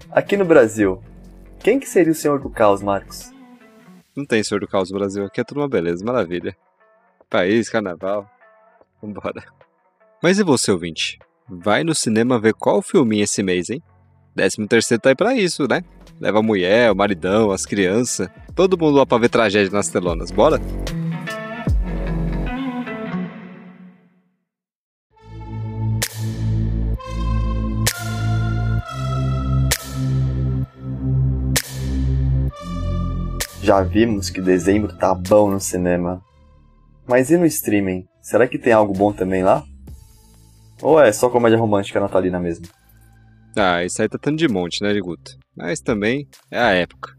Aqui 0.10 0.38
no 0.38 0.46
Brasil, 0.46 1.04
quem 1.60 1.78
que 1.78 1.90
seria 1.90 2.14
o 2.14 2.16
Senhor 2.16 2.40
do 2.40 2.50
Caos, 2.50 2.82
Marcos? 2.82 3.34
Não 4.16 4.26
tem 4.26 4.42
Senhor 4.42 4.62
do 4.62 4.68
Caos 4.68 4.90
no 4.90 4.98
Brasil. 4.98 5.26
Aqui 5.26 5.42
é 5.42 5.44
tudo 5.44 5.60
uma 5.60 5.68
beleza, 5.68 6.06
maravilha. 6.06 6.56
País, 7.30 7.70
carnaval. 7.70 8.30
Vambora. 9.02 9.44
Mas 10.24 10.40
e 10.40 10.44
você, 10.44 10.72
ouvinte? 10.72 11.20
Vai 11.50 11.84
no 11.84 11.94
cinema 11.94 12.40
ver 12.40 12.54
qual 12.54 12.82
filminho 12.82 13.26
esse 13.26 13.44
mês, 13.44 13.70
hein? 13.70 13.84
13 14.36 14.68
terceiro 14.68 15.02
tá 15.02 15.10
aí 15.10 15.16
pra 15.16 15.36
isso, 15.36 15.68
né? 15.68 15.84
Leva 16.20 16.40
a 16.40 16.44
mulher, 16.44 16.92
o 16.92 16.96
maridão, 16.96 17.52
as 17.52 17.66
crianças. 17.66 18.30
Todo 18.56 18.78
mundo 18.78 18.98
lá 18.98 19.06
pra 19.06 19.18
ver 19.18 19.30
tragédia 19.30 19.72
nas 19.72 19.90
telonas. 19.90 20.32
Bora? 20.32 20.60
Já 33.62 33.82
vimos 33.82 34.30
que 34.30 34.40
dezembro 34.40 34.96
tá 34.96 35.14
bom 35.14 35.50
no 35.50 35.60
cinema. 35.60 36.22
Mas 37.08 37.30
e 37.30 37.38
no 37.38 37.46
streaming? 37.46 38.06
Será 38.22 38.48
que 38.48 38.58
tem 38.58 38.72
algo 38.72 38.94
bom 38.94 39.12
também 39.12 39.44
lá? 39.44 39.64
Ou 40.82 41.02
é 41.02 41.12
só 41.12 41.30
comédia 41.30 41.58
romântica 41.58 42.00
natalina 42.00 42.40
mesmo? 42.40 42.68
Ah, 43.58 43.84
isso 43.84 44.02
aí 44.02 44.08
tá 44.08 44.18
tendo 44.18 44.38
de 44.38 44.48
monte, 44.48 44.82
né, 44.82 44.94
Guto? 45.00 45.45
Mas 45.56 45.80
também 45.80 46.28
é 46.52 46.60
a 46.60 46.72
época. 46.72 47.16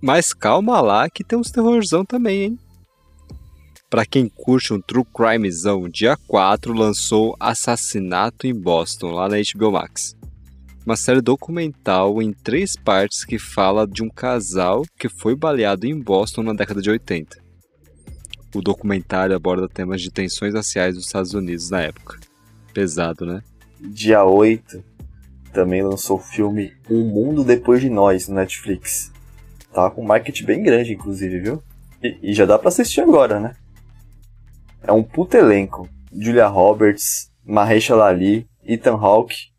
Mas 0.00 0.32
calma 0.32 0.80
lá 0.80 1.08
que 1.08 1.24
tem 1.24 1.38
uns 1.38 1.50
terrorzão 1.50 2.04
também, 2.04 2.42
hein? 2.42 2.58
Pra 3.88 4.04
quem 4.04 4.28
curte 4.28 4.72
um 4.72 4.80
true 4.80 5.04
crimezão, 5.14 5.88
dia 5.88 6.16
4 6.26 6.72
lançou 6.72 7.36
Assassinato 7.38 8.46
em 8.46 8.52
Boston, 8.52 9.12
lá 9.12 9.28
na 9.28 9.36
HBO 9.36 9.72
Max. 9.72 10.16
Uma 10.84 10.96
série 10.96 11.20
documental 11.20 12.20
em 12.20 12.32
três 12.32 12.76
partes 12.76 13.24
que 13.24 13.38
fala 13.38 13.86
de 13.86 14.02
um 14.02 14.10
casal 14.10 14.82
que 14.98 15.08
foi 15.08 15.34
baleado 15.34 15.86
em 15.86 15.98
Boston 15.98 16.42
na 16.42 16.52
década 16.52 16.82
de 16.82 16.90
80. 16.90 17.42
O 18.54 18.60
documentário 18.60 19.34
aborda 19.34 19.68
temas 19.68 20.02
de 20.02 20.10
tensões 20.10 20.54
raciais 20.54 20.96
dos 20.96 21.06
Estados 21.06 21.32
Unidos 21.32 21.70
na 21.70 21.80
época. 21.80 22.18
Pesado, 22.74 23.24
né? 23.24 23.42
Dia 23.80 24.24
8 24.24 24.93
também 25.54 25.82
lançou 25.82 26.16
o 26.16 26.20
filme 26.20 26.72
Um 26.90 27.04
Mundo 27.04 27.44
Depois 27.44 27.80
de 27.80 27.88
Nós 27.88 28.28
no 28.28 28.34
Netflix. 28.34 29.12
Tá 29.72 29.88
com 29.88 30.02
um 30.02 30.06
marketing 30.06 30.44
bem 30.44 30.62
grande, 30.62 30.92
inclusive, 30.92 31.40
viu? 31.40 31.62
E, 32.02 32.18
e 32.30 32.34
já 32.34 32.44
dá 32.44 32.58
pra 32.58 32.68
assistir 32.68 33.00
agora, 33.00 33.40
né? 33.40 33.54
É 34.82 34.92
um 34.92 35.02
puto 35.02 35.36
elenco. 35.36 35.88
Julia 36.12 36.46
Roberts, 36.46 37.30
Mahershala 37.44 38.06
Ali, 38.06 38.46
Ethan 38.64 38.96
Hawke. 38.96 39.52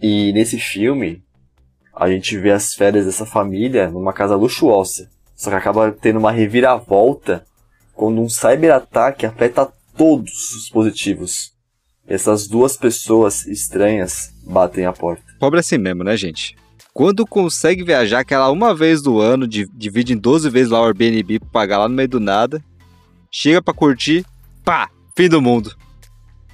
E 0.00 0.32
nesse 0.32 0.58
filme, 0.58 1.22
a 1.94 2.08
gente 2.08 2.36
vê 2.38 2.50
as 2.50 2.74
férias 2.74 3.04
dessa 3.04 3.26
família 3.26 3.90
numa 3.90 4.12
casa 4.12 4.34
luxuosa. 4.34 5.08
Só 5.36 5.50
que 5.50 5.56
acaba 5.56 5.92
tendo 5.92 6.18
uma 6.18 6.32
reviravolta 6.32 7.46
quando 7.94 8.20
um 8.20 8.28
cyberataque 8.28 9.26
afeta 9.26 9.72
todos 9.96 10.32
os 10.32 10.62
dispositivos. 10.62 11.53
Essas 12.06 12.46
duas 12.46 12.76
pessoas 12.76 13.46
estranhas 13.46 14.32
batem 14.46 14.84
a 14.86 14.92
porta. 14.92 15.22
Pobre 15.40 15.60
assim 15.60 15.78
mesmo, 15.78 16.04
né, 16.04 16.16
gente? 16.16 16.54
Quando 16.92 17.26
consegue 17.26 17.82
viajar 17.82 18.20
aquela 18.20 18.50
uma 18.50 18.74
vez 18.74 19.02
do 19.02 19.20
ano, 19.20 19.48
di- 19.48 19.68
divide 19.74 20.12
em 20.12 20.16
12 20.18 20.48
vezes 20.50 20.70
lá 20.70 20.80
o 20.80 20.84
Airbnb 20.84 21.40
pra 21.40 21.48
pagar 21.50 21.78
lá 21.78 21.88
no 21.88 21.94
meio 21.94 22.08
do 22.08 22.20
nada, 22.20 22.62
chega 23.30 23.60
pra 23.62 23.74
curtir, 23.74 24.24
pá, 24.64 24.88
fim 25.16 25.28
do 25.28 25.40
mundo. 25.42 25.74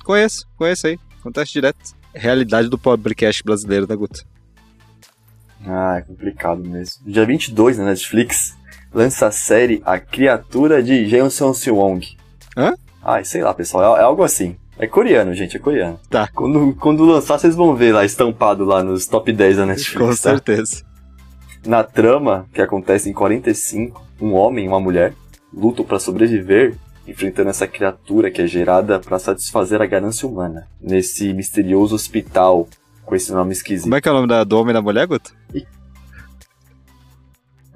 Conheço, 0.05 0.47
conheço 0.57 0.87
aí, 0.87 0.99
acontece 1.19 1.53
direto. 1.53 1.79
Realidade 2.15 2.69
do 2.69 2.79
pobrecast 2.79 3.43
brasileiro, 3.45 3.87
né, 3.89 3.95
Guto? 3.95 4.25
Ah, 5.67 5.97
é 5.99 6.03
complicado 6.03 6.63
mesmo. 6.65 7.03
Dia 7.07 7.27
22 7.27 7.77
na 7.79 7.85
Netflix 7.85 8.57
lança 8.93 9.27
a 9.27 9.31
série 9.31 9.83
A 9.85 9.99
Criatura 9.99 10.83
de 10.83 11.07
Jameson 11.09 11.53
Wong. 11.69 12.17
Hã? 12.57 12.75
Ah, 13.03 13.23
sei 13.23 13.43
lá, 13.43 13.53
pessoal, 13.55 13.97
é, 13.97 14.01
é 14.01 14.03
algo 14.03 14.23
assim. 14.23 14.57
É 14.81 14.87
coreano, 14.87 15.35
gente, 15.35 15.59
é 15.59 15.61
coreano. 15.61 16.01
Tá. 16.09 16.27
Quando, 16.35 16.75
quando 16.77 17.05
lançar, 17.05 17.39
vocês 17.39 17.55
vão 17.55 17.77
ver 17.77 17.93
lá 17.93 18.03
estampado 18.03 18.65
lá 18.65 18.83
nos 18.83 19.07
top 19.07 19.31
10 19.31 19.59
da 19.59 19.67
Netflix. 19.67 19.99
Com 19.99 20.07
tá? 20.09 20.17
certeza. 20.17 20.83
Na 21.67 21.85
trama, 21.85 22.47
que 22.55 22.63
acontece 22.63 23.11
em 23.11 23.13
45, 23.13 24.03
um 24.23 24.33
homem 24.33 24.65
e 24.65 24.69
uma 24.69 24.81
mulher 24.81 25.13
lutam 25.53 25.85
para 25.85 25.99
sobreviver, 25.99 26.75
enfrentando 27.07 27.51
essa 27.51 27.67
criatura 27.67 28.31
que 28.31 28.41
é 28.41 28.47
gerada 28.47 28.99
para 28.99 29.19
satisfazer 29.19 29.83
a 29.83 29.87
ganância 29.87 30.27
humana. 30.27 30.67
Nesse 30.81 31.35
misterioso 31.35 31.95
hospital 31.95 32.67
com 33.05 33.15
esse 33.15 33.31
nome 33.33 33.53
esquisito. 33.53 33.83
Como 33.85 33.97
é 33.97 34.01
que 34.01 34.09
é 34.09 34.13
o 34.13 34.15
nome 34.15 34.29
da, 34.29 34.45
do 34.45 34.59
homem 34.59 34.71
e 34.71 34.75
da 34.75 34.81
mulher, 34.81 35.07
Guto? 35.07 35.35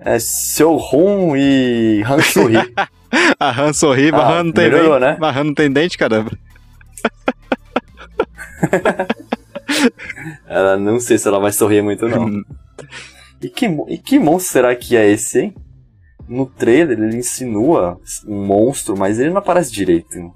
É 0.00 0.18
Seo 0.18 0.76
Hun 0.76 1.36
e 1.36 2.02
Han 2.02 2.20
Soo-hee. 2.22 2.74
A 3.38 3.50
Han 3.62 3.72
sorri, 3.72 4.10
mas 4.10 4.20
Ah, 4.22 4.38
Han 4.40 4.44
não 4.44 4.52
tem 4.52 4.70
dente. 4.70 5.00
né? 5.00 5.16
Mas 5.20 5.36
Han 5.36 5.44
não 5.44 5.54
tem 5.54 5.70
dente, 5.70 5.98
caramba. 5.98 6.30
ela 10.46 10.76
não 10.76 10.98
sei 11.00 11.18
se 11.18 11.28
ela 11.28 11.38
vai 11.38 11.52
sorrir 11.52 11.82
muito 11.82 12.08
não. 12.08 12.42
E 13.42 13.48
que, 13.48 13.66
e 13.88 13.98
que 13.98 14.18
monstro 14.18 14.52
será 14.52 14.74
que 14.74 14.96
é 14.96 15.10
esse, 15.10 15.40
hein? 15.40 15.54
No 16.26 16.46
trailer 16.46 16.98
ele 16.98 17.16
insinua 17.16 18.00
um 18.26 18.46
monstro, 18.46 18.96
mas 18.96 19.18
ele 19.18 19.30
não 19.30 19.38
aparece 19.38 19.70
direito. 19.70 20.32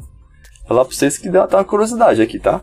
Falar 0.67 0.85
pra 0.85 0.95
vocês 0.95 1.17
que 1.17 1.31
deu 1.31 1.43
até 1.43 1.57
uma 1.57 1.65
curiosidade 1.65 2.21
aqui, 2.21 2.39
tá? 2.39 2.63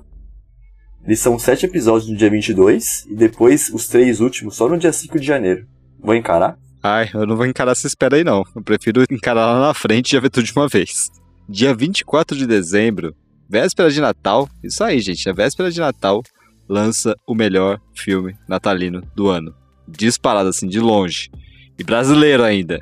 Eles 1.03 1.19
são 1.19 1.37
sete 1.37 1.65
episódios 1.65 2.09
no 2.09 2.17
dia 2.17 2.29
22 2.29 3.05
e 3.09 3.15
depois 3.15 3.69
os 3.69 3.87
três 3.87 4.19
últimos 4.19 4.55
só 4.55 4.67
no 4.67 4.77
dia 4.77 4.93
5 4.93 5.19
de 5.19 5.25
janeiro. 5.25 5.67
Vou 5.99 6.15
encarar? 6.15 6.57
Ai, 6.81 7.09
eu 7.13 7.25
não 7.25 7.35
vou 7.35 7.47
encarar 7.47 7.71
essa 7.71 7.87
espera 7.87 8.15
aí 8.15 8.23
não. 8.23 8.43
Eu 8.55 8.61
prefiro 8.61 9.03
encarar 9.09 9.53
lá 9.53 9.59
na 9.59 9.73
frente 9.73 10.09
e 10.09 10.11
já 10.13 10.19
ver 10.19 10.29
tudo 10.29 10.45
de 10.45 10.53
uma 10.55 10.67
vez. 10.67 11.11
Dia 11.49 11.73
24 11.73 12.37
de 12.37 12.45
dezembro, 12.45 13.15
véspera 13.49 13.89
de 13.89 14.01
Natal, 14.01 14.49
isso 14.63 14.83
aí, 14.83 14.99
gente, 14.99 15.27
é 15.27 15.33
véspera 15.33 15.71
de 15.71 15.79
Natal, 15.79 16.21
lança 16.67 17.15
o 17.27 17.35
melhor 17.35 17.79
filme 17.95 18.35
natalino 18.47 19.01
do 19.15 19.27
ano. 19.29 19.53
Disparado 19.87 20.49
assim, 20.49 20.67
de 20.67 20.79
longe. 20.79 21.29
E 21.77 21.83
brasileiro 21.83 22.43
ainda. 22.43 22.79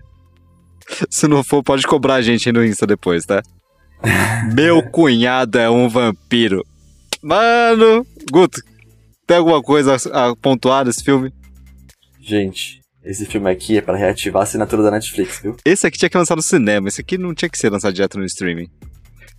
Se 1.10 1.28
não 1.28 1.44
for, 1.44 1.64
pode 1.64 1.86
cobrar 1.86 2.16
a 2.16 2.22
gente 2.22 2.48
aí 2.48 2.54
no 2.54 2.64
Insta 2.64 2.88
depois, 2.88 3.26
tá? 3.26 3.42
Meu 4.54 4.84
cunhado 4.90 5.58
é 5.58 5.70
um 5.70 5.88
vampiro. 5.90 6.66
Mano, 7.22 8.06
Guto, 8.32 8.62
tem 9.26 9.38
alguma 9.38 9.62
coisa 9.62 9.96
a 10.12 10.36
pontuar 10.36 10.86
nesse 10.86 11.04
filme? 11.04 11.34
Gente, 12.22 12.82
esse 13.04 13.26
filme 13.26 13.50
aqui 13.50 13.78
é 13.78 13.82
para 13.82 13.98
reativar 13.98 14.42
a 14.42 14.44
assinatura 14.44 14.84
da 14.84 14.92
Netflix, 14.92 15.40
viu? 15.42 15.56
Esse 15.66 15.88
aqui 15.88 15.98
tinha 15.98 16.10
que 16.10 16.18
lançar 16.18 16.36
no 16.36 16.42
cinema, 16.42 16.88
esse 16.88 17.02
aqui 17.02 17.18
não 17.18 17.34
tinha 17.34 17.50
que 17.50 17.58
ser 17.58 17.70
lançado 17.70 17.94
direto 17.94 18.18
no 18.18 18.26
streaming. 18.26 18.70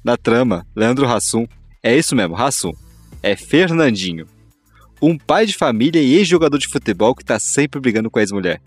Na 0.04 0.18
trama, 0.18 0.66
Leandro 0.76 1.08
Hassum, 1.08 1.46
é 1.82 1.96
isso 1.96 2.14
mesmo, 2.14 2.36
Hassum, 2.36 2.72
é 3.22 3.34
Fernandinho. 3.34 4.26
Um 5.00 5.16
pai 5.16 5.46
de 5.46 5.54
família 5.54 5.98
e 5.98 6.12
ex-jogador 6.12 6.58
de 6.58 6.68
futebol 6.68 7.14
que 7.14 7.24
tá 7.24 7.40
sempre 7.40 7.80
brigando 7.80 8.10
com 8.10 8.18
a 8.18 8.22
ex-mulher. 8.22 8.60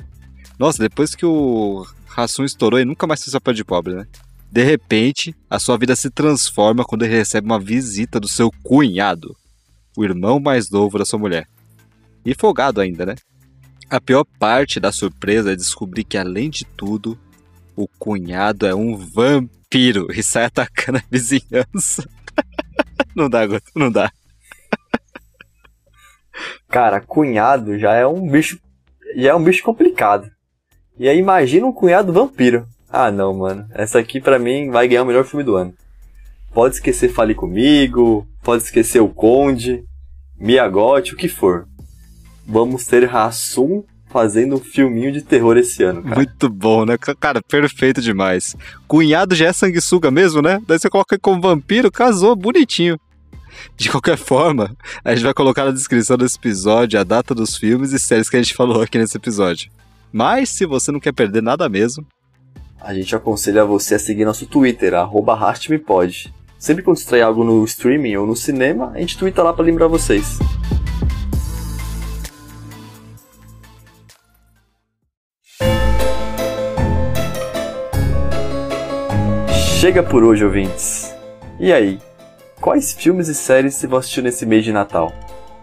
Nossa, 0.57 0.81
depois 0.81 1.13
que 1.13 1.27
o 1.27 1.85
Hassum 2.15 2.43
estourou, 2.43 2.79
ele 2.79 2.89
nunca 2.89 3.05
mais 3.05 3.23
fez 3.23 3.33
papel 3.33 3.53
de 3.53 3.63
pobre, 3.63 3.93
né? 3.93 4.07
De 4.51 4.63
repente, 4.63 5.35
a 5.47 5.59
sua 5.59 5.77
vida 5.77 5.95
se 5.95 6.09
transforma 6.09 6.83
quando 6.83 7.03
ele 7.03 7.15
recebe 7.15 7.45
uma 7.45 7.59
visita 7.59 8.19
do 8.19 8.27
seu 8.27 8.51
cunhado, 8.63 9.37
o 9.95 10.03
irmão 10.03 10.39
mais 10.39 10.71
novo 10.71 10.97
da 10.97 11.05
sua 11.05 11.19
mulher. 11.19 11.47
E 12.25 12.33
folgado 12.33 12.81
ainda, 12.81 13.05
né? 13.05 13.15
A 13.91 14.01
pior 14.01 14.25
parte 14.39 14.79
da 14.79 14.91
surpresa 14.91 15.53
é 15.53 15.55
descobrir 15.55 16.03
que, 16.03 16.17
além 16.17 16.49
de 16.49 16.65
tudo, 16.65 17.15
o 17.75 17.87
cunhado 17.87 18.65
é 18.65 18.73
um 18.73 18.97
vampiro 18.97 19.56
e 19.73 20.23
sai 20.23 20.45
atacando 20.45 20.99
a 20.99 21.03
vizinhança. 21.11 22.07
não 23.15 23.29
dá, 23.29 23.45
Guto, 23.45 23.69
não 23.75 23.91
dá. 23.91 24.09
Cara, 26.69 27.01
cunhado 27.01 27.77
já 27.77 27.93
é 27.93 28.07
um 28.07 28.29
bicho. 28.29 28.59
Já 29.15 29.31
é 29.31 29.35
um 29.35 29.43
bicho 29.43 29.63
complicado. 29.63 30.31
E 30.97 31.07
aí 31.07 31.17
imagina 31.17 31.65
um 31.65 31.73
cunhado 31.73 32.13
vampiro. 32.13 32.65
Ah 32.89 33.11
não, 33.11 33.33
mano. 33.33 33.67
Essa 33.71 33.99
aqui 33.99 34.21
pra 34.21 34.39
mim 34.39 34.69
vai 34.69 34.87
ganhar 34.87 35.03
o 35.03 35.05
melhor 35.05 35.25
filme 35.25 35.43
do 35.43 35.55
ano. 35.55 35.73
Pode 36.53 36.75
esquecer 36.75 37.09
Fale 37.09 37.35
Comigo, 37.35 38.25
pode 38.41 38.63
esquecer 38.63 39.01
o 39.01 39.09
Conde, 39.09 39.83
Miyagote, 40.39 41.13
o 41.13 41.17
que 41.17 41.27
for. 41.27 41.67
Vamos 42.45 42.85
ter 42.85 43.13
Hassum 43.13 43.83
fazendo 44.17 44.55
um 44.55 44.59
filminho 44.59 45.11
de 45.11 45.21
terror 45.21 45.55
esse 45.57 45.83
ano, 45.83 46.01
cara. 46.01 46.15
Muito 46.15 46.49
bom, 46.49 46.85
né? 46.85 46.97
Cara, 47.19 47.39
perfeito 47.39 48.01
demais. 48.01 48.55
Cunhado 48.87 49.35
já 49.35 49.45
é 49.45 49.53
sanguessuga 49.53 50.09
mesmo, 50.09 50.41
né? 50.41 50.59
Daí 50.65 50.79
você 50.79 50.89
coloca 50.89 51.19
como 51.19 51.39
vampiro, 51.39 51.91
casou, 51.91 52.35
bonitinho. 52.35 52.99
De 53.75 53.91
qualquer 53.91 54.17
forma, 54.17 54.75
a 55.05 55.13
gente 55.13 55.23
vai 55.23 55.35
colocar 55.35 55.65
na 55.65 55.71
descrição 55.71 56.17
desse 56.17 56.35
episódio 56.35 56.99
a 56.99 57.03
data 57.03 57.35
dos 57.35 57.55
filmes 57.55 57.93
e 57.93 57.99
séries 57.99 58.27
que 58.27 58.35
a 58.35 58.41
gente 58.41 58.55
falou 58.55 58.81
aqui 58.81 58.97
nesse 58.97 59.15
episódio. 59.15 59.69
Mas 60.11 60.49
se 60.49 60.65
você 60.65 60.91
não 60.91 60.99
quer 60.99 61.13
perder 61.13 61.43
nada 61.43 61.69
mesmo, 61.69 62.03
a 62.81 62.95
gente 62.95 63.15
aconselha 63.15 63.63
você 63.65 63.93
a 63.93 63.99
seguir 63.99 64.25
nosso 64.25 64.47
Twitter, 64.47 64.95
arroba 64.95 65.37
Sempre 66.57 66.83
quando 66.83 66.97
estreia 66.97 67.27
algo 67.27 67.43
no 67.43 67.63
streaming 67.65 68.15
ou 68.15 68.25
no 68.25 68.35
cinema, 68.35 68.93
a 68.95 68.99
gente 68.99 69.15
twitta 69.15 69.43
lá 69.43 69.53
para 69.53 69.63
lembrar 69.63 69.85
vocês. 69.85 70.39
Chega 79.79 80.01
por 80.01 80.23
hoje, 80.23 80.43
ouvintes. 80.43 81.15
E 81.59 81.71
aí, 81.71 81.99
quais 82.59 82.93
filmes 82.93 83.27
e 83.27 83.35
séries 83.35 83.75
você 83.75 83.85
vai 83.85 83.99
assistir 83.99 84.23
nesse 84.23 84.43
mês 84.43 84.65
de 84.65 84.73
Natal? 84.73 85.13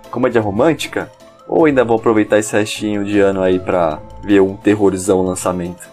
Comédia 0.09 0.41
romântica? 0.41 1.11
Ou 1.49 1.65
ainda 1.65 1.85
vou 1.85 1.97
aproveitar 1.97 2.39
esse 2.39 2.57
restinho 2.57 3.05
de 3.05 3.19
ano 3.19 3.43
aí 3.43 3.59
pra 3.59 4.01
ver 4.23 4.41
um 4.41 4.55
terrorzão 4.55 5.21
lançamento? 5.21 5.91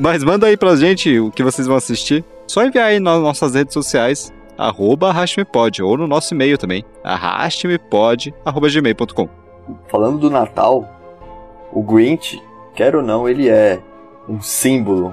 Mas 0.00 0.22
manda 0.22 0.46
aí 0.46 0.56
pra 0.56 0.76
gente 0.76 1.18
o 1.18 1.32
que 1.32 1.42
vocês 1.42 1.66
vão 1.66 1.76
assistir. 1.76 2.24
Só 2.46 2.64
enviar 2.64 2.86
aí 2.86 3.00
nas 3.00 3.20
nossas 3.20 3.56
redes 3.56 3.74
sociais, 3.74 4.32
arroba 4.56 5.08
arrastmepod, 5.08 5.82
ou 5.82 5.96
no 5.96 6.06
nosso 6.06 6.32
e-mail 6.32 6.56
também, 6.56 6.84
arrastmepod.gmail.com. 7.02 9.28
Falando 9.88 10.18
do 10.18 10.30
Natal, 10.30 10.88
o 11.72 11.82
Grinch, 11.82 12.40
quer 12.76 12.94
ou 12.94 13.02
não, 13.02 13.28
ele 13.28 13.48
é 13.48 13.80
um 14.28 14.40
símbolo 14.40 15.12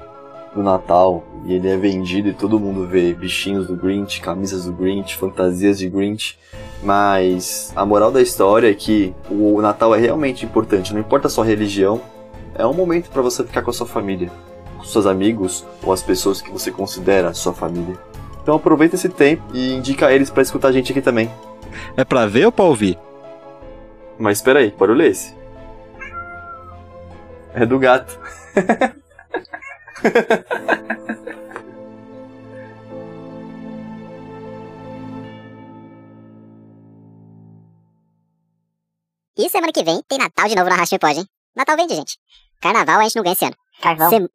do 0.57 0.63
Natal 0.63 1.23
e 1.45 1.53
ele 1.53 1.69
é 1.69 1.77
vendido 1.77 2.27
e 2.27 2.33
todo 2.33 2.59
mundo 2.59 2.85
vê 2.85 3.13
bichinhos 3.13 3.67
do 3.67 3.75
Grinch, 3.75 4.19
camisas 4.19 4.65
do 4.65 4.73
Grinch, 4.73 5.15
fantasias 5.15 5.77
de 5.77 5.87
Grinch. 5.87 6.37
Mas 6.83 7.71
a 7.75 7.85
moral 7.85 8.11
da 8.11 8.21
história 8.21 8.69
é 8.69 8.73
que 8.73 9.13
o 9.29 9.61
Natal 9.61 9.95
é 9.95 9.99
realmente 9.99 10.45
importante, 10.45 10.93
não 10.93 10.99
importa 10.99 11.27
a 11.27 11.29
sua 11.29 11.45
religião, 11.45 12.01
é 12.55 12.65
um 12.65 12.73
momento 12.73 13.09
para 13.09 13.21
você 13.21 13.43
ficar 13.43 13.61
com 13.61 13.69
a 13.69 13.73
sua 13.73 13.87
família, 13.87 14.31
com 14.77 14.83
seus 14.83 15.05
amigos 15.05 15.65
ou 15.83 15.93
as 15.93 16.01
pessoas 16.01 16.41
que 16.41 16.51
você 16.51 16.71
considera 16.71 17.33
sua 17.33 17.53
família. 17.53 17.95
Então 18.41 18.55
aproveita 18.55 18.95
esse 18.95 19.09
tempo 19.09 19.43
e 19.53 19.73
indica 19.73 20.11
eles 20.11 20.29
para 20.29 20.41
escutar 20.41 20.69
a 20.69 20.71
gente 20.71 20.91
aqui 20.91 21.01
também. 21.01 21.29
É 21.95 22.03
pra 22.03 22.25
ver 22.25 22.45
ou 22.45 22.51
pra 22.51 22.65
ouvir? 22.65 22.97
Mas 24.17 24.39
espera 24.39 24.59
aí, 24.59 24.73
barulho 24.77 25.03
é 25.03 25.07
esse? 25.07 25.35
É 27.53 27.65
do 27.65 27.77
gato. 27.77 28.19
E 39.37 39.49
semana 39.49 39.71
que 39.71 39.83
vem 39.83 40.01
tem 40.07 40.17
Natal 40.17 40.47
de 40.47 40.55
novo 40.55 40.69
na 40.69 40.75
Racha 40.75 40.97
Pode, 40.99 41.19
hein? 41.19 41.27
Natal 41.55 41.77
vende, 41.77 41.95
gente. 41.95 42.17
Carnaval 42.59 42.99
a 42.99 43.03
gente 43.03 43.15
não 43.15 43.23
ganha 43.23 43.33
esse 43.33 43.45
ano. 43.45 43.55
Carvão. 43.81 44.09
Sem... 44.09 44.29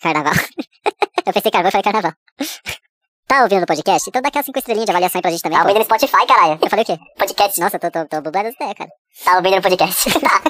Carnaval. 0.00 0.34
eu 1.26 1.32
pensei 1.32 1.50
carvão 1.50 1.68
e 1.68 1.72
falei 1.72 1.84
carnaval. 1.84 2.12
Tá 3.24 3.44
ouvindo 3.44 3.62
o 3.62 3.66
podcast? 3.66 4.10
Então 4.10 4.20
dá 4.20 4.28
aquelas 4.28 4.44
5 4.44 4.58
estrelinhas 4.58 4.84
de 4.84 4.90
avaliação 4.90 5.18
aí 5.18 5.22
pra 5.22 5.30
gente 5.30 5.42
também. 5.42 5.56
Tá 5.56 5.64
ouvindo 5.64 5.78
no 5.78 5.84
Spotify, 5.86 6.26
caralho. 6.26 6.58
Eu 6.60 6.68
falei 6.68 6.82
o 6.82 6.86
quê? 6.86 6.98
Podcast. 7.16 7.58
Nossa, 7.60 7.78
tô, 7.78 7.90
tô, 7.90 8.04
tô 8.04 8.20
bugando 8.20 8.48
as 8.48 8.54
ideias, 8.54 8.74
cara. 8.74 8.90
Tá 9.24 9.36
ouvindo 9.36 9.56
no 9.56 9.62
podcast. 9.62 10.20
tá. 10.20 10.42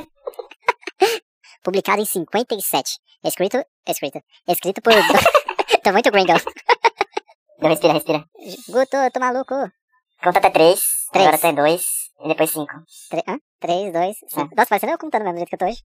Publicado 1.63 2.03
em 2.03 2.05
57. 2.05 2.99
Escrito. 3.25 3.65
Escrito. 3.87 4.21
Escrito 4.49 4.83
por. 4.83 4.93
tô 5.83 5.93
muito 5.93 6.11
gringo. 6.11 6.33
Não, 7.61 7.69
respira, 7.69 7.93
respira. 7.93 8.25
Guto, 8.69 8.97
tô 9.13 9.21
maluco. 9.21 9.55
Conta 10.23 10.39
até 10.39 10.51
3. 10.51 10.81
Agora 11.15 11.37
até 11.37 11.53
2. 11.53 11.83
E 12.25 12.29
depois 12.29 12.51
5. 12.51 12.67
3, 13.61 13.93
2, 13.93 14.17
5. 14.29 14.55
Nossa, 14.57 14.69
parecendo 14.69 14.93
eu 14.93 14.99
contando 14.99 15.23
mesmo 15.23 15.35
do 15.35 15.39
jeito 15.39 15.49
que 15.49 15.55
eu 15.55 15.59
tô 15.59 15.65
hoje. 15.67 15.83